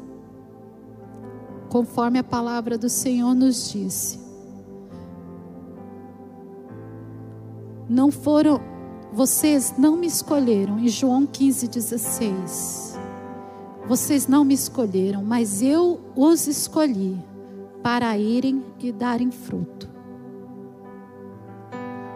conforme 1.69 2.17
a 2.17 2.23
palavra 2.23 2.77
do 2.77 2.89
Senhor 2.89 3.35
nos 3.35 3.71
disse, 3.71 4.19
não 7.87 8.11
foram 8.11 8.59
vocês 9.11 9.73
não 9.77 9.97
me 9.97 10.07
escolheram, 10.07 10.79
em 10.79 10.87
João 10.87 11.25
15, 11.25 11.67
16. 11.67 12.99
Vocês 13.87 14.27
não 14.27 14.43
me 14.43 14.53
escolheram, 14.53 15.23
mas 15.23 15.61
eu 15.61 15.99
os 16.15 16.47
escolhi 16.47 17.17
para 17.81 18.17
irem 18.17 18.63
e 18.79 18.91
darem 18.91 19.31
fruto. 19.31 19.89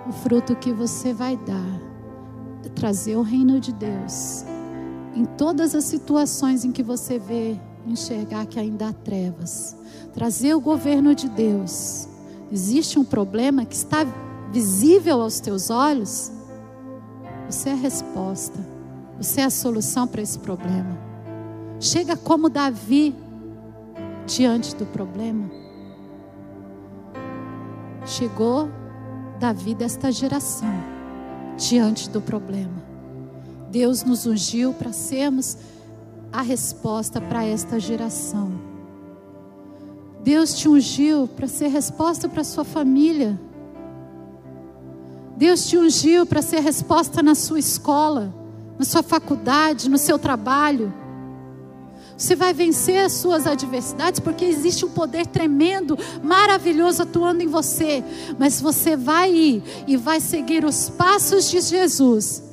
O 0.07 0.11
fruto 0.11 0.55
que 0.55 0.71
você 0.71 1.13
vai 1.13 1.35
dar, 1.37 1.81
trazer 2.75 3.15
o 3.15 3.21
reino 3.21 3.59
de 3.59 3.71
Deus 3.71 4.45
em 5.15 5.25
todas 5.25 5.75
as 5.75 5.83
situações 5.85 6.65
em 6.65 6.71
que 6.71 6.83
você 6.83 7.19
vê 7.19 7.59
enxergar 7.85 8.45
que 8.45 8.59
ainda 8.59 8.89
há 8.89 8.93
trevas. 8.93 9.75
Trazer 10.13 10.53
o 10.53 10.61
governo 10.61 11.13
de 11.13 11.29
Deus. 11.29 12.07
Existe 12.51 12.99
um 12.99 13.03
problema 13.03 13.65
que 13.65 13.75
está 13.75 14.05
visível 14.51 15.21
aos 15.21 15.39
teus 15.39 15.69
olhos? 15.69 16.31
Você 17.49 17.69
é 17.69 17.73
a 17.73 17.75
resposta. 17.75 18.59
Você 19.17 19.41
é 19.41 19.45
a 19.45 19.49
solução 19.49 20.07
para 20.07 20.21
esse 20.21 20.39
problema. 20.39 20.97
Chega 21.79 22.15
como 22.15 22.49
Davi 22.49 23.15
diante 24.25 24.75
do 24.75 24.85
problema. 24.85 25.49
Chegou 28.05 28.69
Davi 29.39 29.75
desta 29.75 30.11
geração 30.11 30.73
diante 31.57 32.09
do 32.09 32.21
problema. 32.21 32.83
Deus 33.69 34.03
nos 34.03 34.25
ungiu 34.25 34.73
para 34.73 34.93
sermos 34.93 35.57
a 36.31 36.41
resposta 36.41 37.21
para 37.21 37.45
esta 37.45 37.79
geração. 37.79 38.51
Deus 40.23 40.53
te 40.53 40.69
ungiu 40.69 41.27
para 41.27 41.47
ser 41.47 41.67
resposta 41.67 42.29
para 42.29 42.43
sua 42.43 42.63
família. 42.63 43.39
Deus 45.36 45.65
te 45.65 45.77
ungiu 45.77 46.25
para 46.25 46.41
ser 46.41 46.59
resposta 46.59 47.23
na 47.23 47.36
sua 47.36 47.59
escola, 47.59 48.34
na 48.77 48.86
sua 48.86 49.03
faculdade, 49.03 49.89
no 49.89 49.97
seu 49.97 50.19
trabalho. 50.19 50.93
Você 52.15 52.36
vai 52.36 52.53
vencer 52.53 53.03
as 53.03 53.13
suas 53.13 53.47
adversidades 53.47 54.19
porque 54.19 54.45
existe 54.45 54.86
um 54.86 54.89
poder 54.89 55.25
tremendo, 55.25 55.97
maravilhoso 56.23 57.01
atuando 57.01 57.41
em 57.41 57.47
você. 57.47 58.03
Mas 58.38 58.61
você 58.61 58.95
vai 58.95 59.34
ir 59.34 59.63
e 59.88 59.97
vai 59.97 60.19
seguir 60.19 60.63
os 60.63 60.89
passos 60.89 61.49
de 61.49 61.59
Jesus 61.59 62.43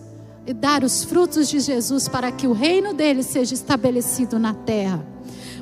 e 0.46 0.54
dar 0.54 0.82
os 0.82 1.04
frutos 1.04 1.48
de 1.48 1.60
Jesus 1.60 2.08
para 2.08 2.32
que 2.32 2.46
o 2.46 2.52
reino 2.52 2.94
dele 2.94 3.22
seja 3.22 3.54
estabelecido 3.54 4.38
na 4.38 4.54
terra. 4.54 5.06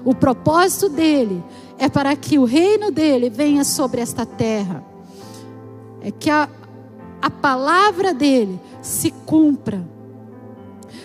O 0.04 0.14
propósito 0.14 0.88
dele 0.88 1.42
é 1.76 1.88
para 1.88 2.14
que 2.16 2.38
o 2.38 2.44
reino 2.44 2.90
dele 2.90 3.28
venha 3.28 3.64
sobre 3.64 4.00
esta 4.00 4.24
terra. 4.24 4.82
É 6.00 6.10
que 6.12 6.30
a, 6.30 6.48
a 7.20 7.30
palavra 7.30 8.14
dele 8.14 8.60
se 8.82 9.10
cumpra. 9.10 9.84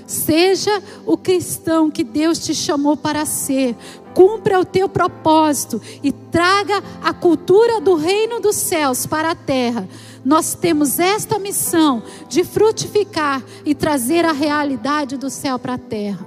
Seja 0.05 0.81
o 1.05 1.17
cristão 1.17 1.89
que 1.89 2.03
Deus 2.03 2.39
te 2.39 2.53
chamou 2.53 2.95
para 2.95 3.25
ser. 3.25 3.75
Cumpra 4.13 4.59
o 4.59 4.65
teu 4.65 4.87
propósito 4.87 5.81
e 6.03 6.11
traga 6.11 6.83
a 7.01 7.13
cultura 7.13 7.81
do 7.81 7.95
reino 7.95 8.39
dos 8.39 8.55
céus 8.55 9.07
para 9.07 9.31
a 9.31 9.35
terra. 9.35 9.87
Nós 10.23 10.53
temos 10.53 10.99
esta 10.99 11.39
missão 11.39 12.03
de 12.29 12.43
frutificar 12.43 13.43
e 13.65 13.73
trazer 13.73 14.23
a 14.23 14.31
realidade 14.31 15.17
do 15.17 15.29
céu 15.29 15.57
para 15.57 15.73
a 15.73 15.79
terra. 15.79 16.25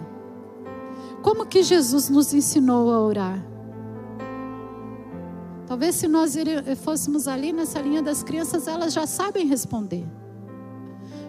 Como 1.23 1.47
que 1.47 1.63
Jesus 1.63 2.09
nos 2.09 2.35
ensinou 2.35 2.93
a 2.93 3.01
orar? 3.01 3.56
Talvez 5.67 5.97
se 5.97 6.07
nós 6.07 6.35
fôssemos 6.83 7.27
ali 7.27 7.53
nessa 7.53 7.81
linha 7.81 8.03
das 8.03 8.23
crianças, 8.23 8.69
elas 8.69 8.93
já 8.93 9.07
sabem 9.07 9.47
responder. 9.47 10.07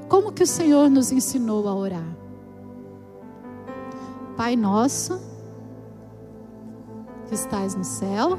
Como 0.07 0.31
que 0.31 0.43
o 0.43 0.47
Senhor 0.47 0.89
nos 0.89 1.11
ensinou 1.11 1.67
a 1.67 1.75
orar? 1.75 2.15
Pai 4.35 4.55
nosso, 4.55 5.19
que 7.27 7.33
estás 7.33 7.73
no 7.73 7.83
céu, 7.83 8.37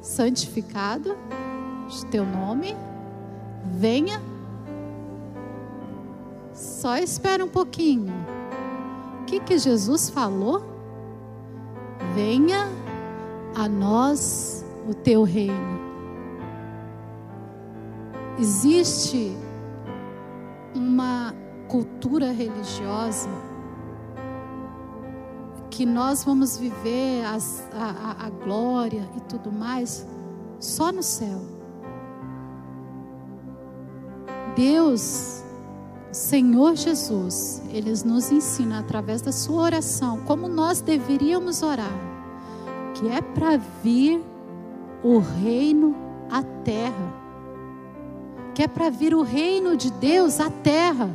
santificado 0.00 1.16
teu 2.10 2.24
nome, 2.24 2.76
venha. 3.64 4.20
Só 6.52 6.96
espera 6.96 7.44
um 7.44 7.48
pouquinho. 7.48 8.12
O 9.20 9.24
que 9.24 9.40
que 9.40 9.58
Jesus 9.58 10.10
falou? 10.10 10.62
Venha 12.14 12.68
a 13.54 13.68
nós 13.68 14.64
o 14.88 14.94
teu 14.94 15.22
reino. 15.22 15.78
Existe 18.38 19.36
uma 20.74 21.34
cultura 21.68 22.32
religiosa 22.32 23.28
que 25.70 25.84
nós 25.84 26.24
vamos 26.24 26.56
viver 26.56 27.24
as, 27.26 27.68
a, 27.72 28.24
a, 28.24 28.26
a 28.26 28.30
glória 28.30 29.08
e 29.16 29.20
tudo 29.22 29.52
mais 29.52 30.06
só 30.58 30.90
no 30.90 31.02
céu. 31.02 31.40
Deus, 34.56 35.44
Senhor 36.10 36.74
Jesus, 36.74 37.62
Ele 37.70 37.92
nos 38.04 38.32
ensina 38.32 38.80
através 38.80 39.20
da 39.20 39.30
sua 39.30 39.62
oração 39.62 40.20
como 40.24 40.48
nós 40.48 40.80
deveríamos 40.80 41.62
orar, 41.62 41.92
que 42.94 43.08
é 43.08 43.20
para 43.20 43.56
vir 43.82 44.24
o 45.02 45.18
reino 45.18 45.94
à 46.30 46.42
terra. 46.42 47.14
Que 48.54 48.64
é 48.64 48.68
para 48.68 48.90
vir 48.90 49.14
o 49.14 49.22
reino 49.22 49.76
de 49.76 49.90
Deus 49.92 50.40
à 50.40 50.50
terra. 50.50 51.08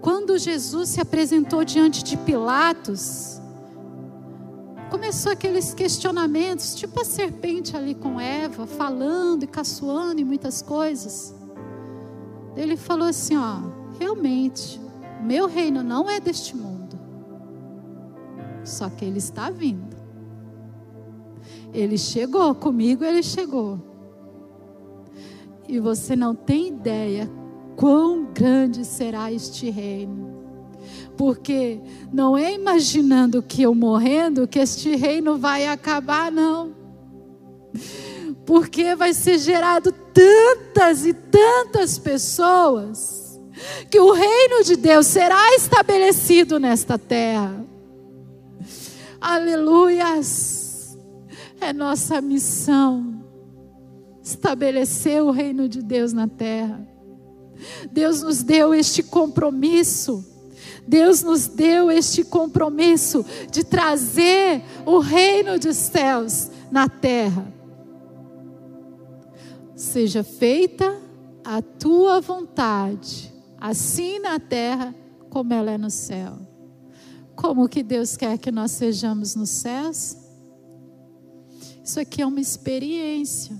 Quando 0.00 0.38
Jesus 0.38 0.90
se 0.90 1.00
apresentou 1.00 1.64
diante 1.64 2.04
de 2.04 2.16
Pilatos, 2.16 3.40
começou 4.90 5.32
aqueles 5.32 5.74
questionamentos, 5.74 6.74
tipo 6.74 7.00
a 7.00 7.04
serpente 7.04 7.76
ali 7.76 7.94
com 7.94 8.20
Eva, 8.20 8.66
falando 8.66 9.42
e 9.42 9.46
caçoando 9.46 10.20
e 10.20 10.24
muitas 10.24 10.62
coisas. 10.62 11.34
Ele 12.56 12.76
falou 12.76 13.08
assim: 13.08 13.36
ó, 13.36 13.58
realmente, 13.98 14.80
meu 15.22 15.46
reino 15.46 15.82
não 15.82 16.08
é 16.08 16.20
deste 16.20 16.56
mundo, 16.56 16.98
só 18.64 18.88
que 18.88 19.04
ele 19.04 19.18
está 19.18 19.50
vindo. 19.50 19.95
Ele 21.72 21.98
chegou, 21.98 22.54
comigo 22.54 23.04
ele 23.04 23.22
chegou. 23.22 23.78
E 25.68 25.78
você 25.80 26.14
não 26.14 26.34
tem 26.34 26.68
ideia 26.68 27.30
quão 27.76 28.24
grande 28.32 28.84
será 28.84 29.32
este 29.32 29.70
reino. 29.70 30.34
Porque 31.16 31.80
não 32.12 32.36
é 32.36 32.54
imaginando 32.54 33.42
que 33.42 33.62
eu 33.62 33.74
morrendo 33.74 34.46
que 34.46 34.58
este 34.58 34.94
reino 34.94 35.36
vai 35.36 35.66
acabar, 35.66 36.30
não. 36.30 36.74
porque 38.46 38.94
vai 38.94 39.12
ser 39.12 39.38
gerado 39.38 39.92
tantas 39.92 41.04
e 41.04 41.12
tantas 41.12 41.98
pessoas 41.98 43.40
que 43.90 43.98
o 43.98 44.12
reino 44.12 44.62
de 44.64 44.76
Deus 44.76 45.06
será 45.06 45.54
estabelecido 45.54 46.58
nesta 46.58 46.98
terra. 46.98 47.64
Aleluias! 49.20 50.65
É 51.60 51.72
nossa 51.72 52.20
missão 52.20 53.24
estabelecer 54.22 55.22
o 55.22 55.30
reino 55.30 55.68
de 55.68 55.82
Deus 55.82 56.12
na 56.12 56.26
terra. 56.26 56.86
Deus 57.90 58.22
nos 58.22 58.42
deu 58.42 58.74
este 58.74 59.02
compromisso. 59.02 60.24
Deus 60.86 61.22
nos 61.22 61.46
deu 61.46 61.90
este 61.90 62.24
compromisso 62.24 63.24
de 63.50 63.64
trazer 63.64 64.62
o 64.84 64.98
reino 64.98 65.58
dos 65.58 65.76
céus 65.76 66.50
na 66.70 66.88
terra. 66.88 67.52
Seja 69.74 70.22
feita 70.24 71.00
a 71.44 71.60
tua 71.60 72.20
vontade, 72.20 73.32
assim 73.60 74.18
na 74.18 74.38
terra 74.38 74.94
como 75.30 75.52
ela 75.52 75.70
é 75.70 75.78
no 75.78 75.90
céu. 75.90 76.38
Como 77.34 77.68
que 77.68 77.82
Deus 77.82 78.16
quer 78.16 78.38
que 78.38 78.50
nós 78.50 78.70
sejamos 78.70 79.36
nos 79.36 79.50
céus? 79.50 80.16
Isso 81.86 82.00
aqui 82.00 82.20
é 82.20 82.26
uma 82.26 82.40
experiência. 82.40 83.56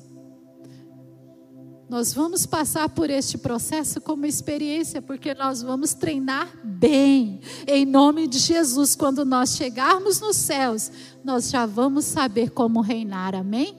Nós 1.88 2.12
vamos 2.12 2.44
passar 2.44 2.88
por 2.88 3.08
este 3.08 3.38
processo 3.38 4.00
como 4.00 4.26
experiência, 4.26 5.00
porque 5.00 5.32
nós 5.32 5.62
vamos 5.62 5.94
treinar 5.94 6.50
bem, 6.64 7.38
em 7.68 7.86
nome 7.86 8.26
de 8.26 8.38
Jesus. 8.38 8.96
Quando 8.96 9.24
nós 9.24 9.50
chegarmos 9.54 10.20
nos 10.20 10.34
céus, 10.34 10.90
nós 11.22 11.50
já 11.50 11.66
vamos 11.66 12.04
saber 12.04 12.50
como 12.50 12.80
reinar, 12.80 13.32
amém? 13.32 13.76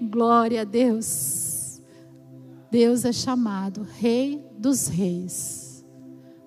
Glória 0.00 0.62
a 0.62 0.64
Deus. 0.64 1.82
Deus 2.70 3.04
é 3.04 3.12
chamado 3.12 3.86
Rei 3.98 4.42
dos 4.58 4.88
Reis. 4.88 5.84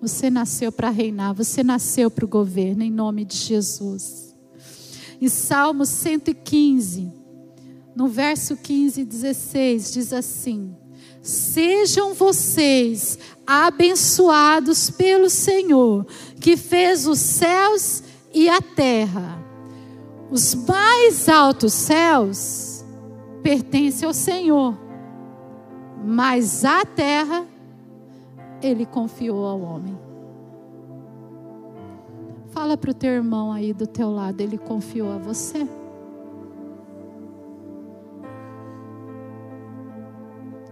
Você 0.01 0.31
nasceu 0.31 0.71
para 0.71 0.89
reinar, 0.89 1.35
você 1.35 1.63
nasceu 1.63 2.09
para 2.09 2.25
o 2.25 2.27
governo, 2.27 2.81
em 2.81 2.91
nome 2.91 3.23
de 3.23 3.37
Jesus. 3.37 4.35
Em 5.19 5.27
Salmo 5.27 5.85
115 5.85 7.17
no 7.97 8.07
verso 8.07 8.55
15 8.55 9.01
e 9.01 9.05
16, 9.05 9.91
diz 9.91 10.13
assim: 10.13 10.77
Sejam 11.19 12.13
vocês 12.13 13.17
abençoados 13.45 14.91
pelo 14.91 15.31
Senhor, 15.31 16.05
que 16.39 16.55
fez 16.55 17.07
os 17.07 17.17
céus 17.17 18.03
e 18.31 18.47
a 18.47 18.61
terra. 18.61 19.43
Os 20.29 20.53
mais 20.53 21.27
altos 21.27 21.73
céus 21.73 22.85
pertencem 23.41 24.05
ao 24.05 24.13
Senhor, 24.13 24.77
mas 26.05 26.63
a 26.63 26.85
terra 26.85 27.47
ele 28.61 28.85
confiou 28.85 29.43
ao 29.43 29.59
homem. 29.59 30.06
Fala 32.57 32.75
para 32.75 32.89
o 32.89 32.93
teu 32.95 33.11
irmão 33.11 33.51
aí 33.51 33.71
do 33.71 33.85
teu 33.85 34.09
lado, 34.09 34.41
ele 34.41 34.57
confiou 34.57 35.11
a 35.11 35.19
você. 35.19 35.69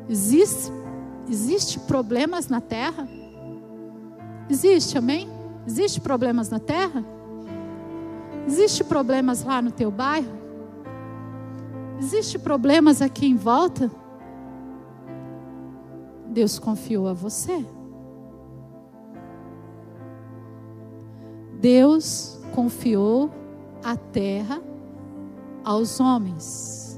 Existe, 0.09 0.71
existe 1.29 1.79
problemas 1.81 2.47
na 2.47 2.59
terra? 2.59 3.07
Existe, 4.49 4.97
amém? 4.97 5.29
Existe 5.67 6.01
problemas 6.01 6.49
na 6.49 6.57
terra? 6.57 7.05
Existe 8.47 8.83
problemas 8.83 9.43
lá 9.43 9.61
no 9.61 9.69
teu 9.69 9.91
bairro? 9.91 10.35
Existe 11.99 12.39
problemas 12.39 12.99
aqui 12.99 13.27
em 13.27 13.35
volta? 13.35 13.91
Deus 16.29 16.57
confiou 16.57 17.07
a 17.07 17.13
você. 17.13 17.63
Deus 21.65 22.37
confiou 22.53 23.31
a 23.83 23.97
terra 23.97 24.61
aos 25.63 25.99
homens. 25.99 26.95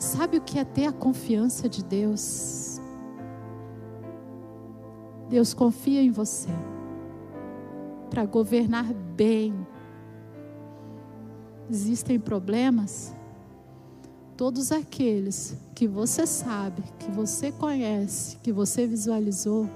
Sabe 0.00 0.38
o 0.38 0.40
que 0.40 0.58
é 0.58 0.64
ter 0.64 0.86
a 0.86 0.92
confiança 0.92 1.68
de 1.68 1.84
Deus? 1.84 2.80
Deus 5.28 5.54
confia 5.54 6.02
em 6.02 6.10
você 6.10 6.48
para 8.10 8.26
governar 8.26 8.92
bem. 8.92 9.54
Existem 11.70 12.18
problemas? 12.18 13.14
Todos 14.36 14.72
aqueles 14.72 15.56
que 15.72 15.86
você 15.86 16.26
sabe, 16.26 16.82
que 16.98 17.12
você 17.12 17.52
conhece, 17.52 18.38
que 18.38 18.50
você 18.50 18.88
visualizou, 18.88 19.70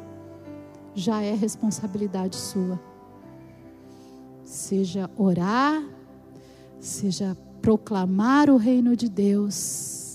já 1.00 1.22
é 1.22 1.34
responsabilidade 1.34 2.36
sua. 2.36 2.80
Seja 4.44 5.10
orar, 5.16 5.82
seja 6.78 7.36
proclamar 7.60 8.50
o 8.50 8.56
reino 8.56 8.96
de 8.96 9.08
Deus 9.08 10.10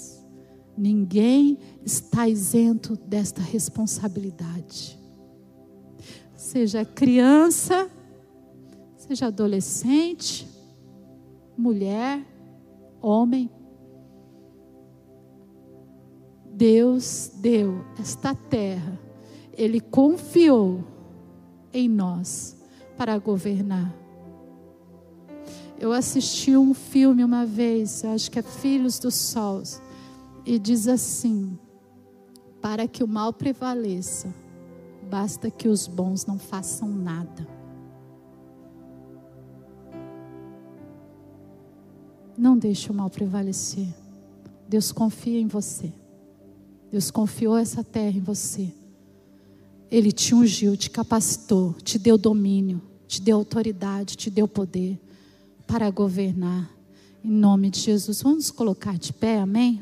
Ninguém 0.78 1.58
está 1.86 2.28
isento 2.28 2.98
desta 2.98 3.42
responsabilidade. 3.42 5.00
Seja 6.36 6.84
criança, 6.84 7.90
seja 8.98 9.28
adolescente, 9.28 10.46
mulher, 11.58 12.26
homem. 13.02 13.50
Deus 16.52 17.32
deu 17.36 17.86
esta 18.00 18.36
terra, 18.36 19.00
Ele 19.56 19.80
confiou 19.80 20.84
em 21.74 21.88
nós 21.90 22.58
para 22.98 23.18
governar. 23.18 23.94
Eu 25.80 25.92
assisti 25.92 26.56
um 26.56 26.74
filme 26.74 27.24
uma 27.24 27.46
vez, 27.46 28.06
acho 28.06 28.32
que 28.32 28.40
é 28.40 28.42
Filhos 28.42 28.98
do 29.00 29.12
Sol 29.12 29.62
e 30.46 30.58
diz 30.58 30.88
assim: 30.88 31.58
para 32.62 32.88
que 32.88 33.04
o 33.04 33.08
mal 33.08 33.34
prevaleça, 33.34 34.34
basta 35.10 35.52
que 35.52 35.68
os 35.68 35.88
bons 35.88 36.26
não 36.26 36.40
façam 36.40 36.90
nada. 36.90 37.48
Não 42.38 42.58
deixe 42.58 42.92
o 42.92 42.94
mal 42.94 43.10
prevalecer. 43.10 43.88
Deus 44.68 44.92
confia 44.92 45.40
em 45.40 45.48
você. 45.48 45.94
Deus 46.92 47.12
confiou 47.12 47.58
essa 47.58 47.84
terra 47.84 48.18
em 48.18 48.22
você. 48.22 48.74
Ele 49.96 50.12
te 50.12 50.36
ungiu, 50.36 50.76
te 50.76 50.90
capacitou, 50.90 51.74
te 51.82 51.98
deu 51.98 52.18
domínio, 52.18 52.82
te 53.08 53.22
deu 53.22 53.38
autoridade, 53.38 54.18
te 54.18 54.30
deu 54.30 54.46
poder 54.46 55.00
para 55.66 55.90
governar. 55.90 56.70
Em 57.24 57.32
nome 57.32 57.70
de 57.70 57.80
Jesus, 57.80 58.22
vamos 58.22 58.40
nos 58.40 58.52
colocar 58.52 58.98
de 58.98 59.14
pé, 59.14 59.40
amém? 59.40 59.82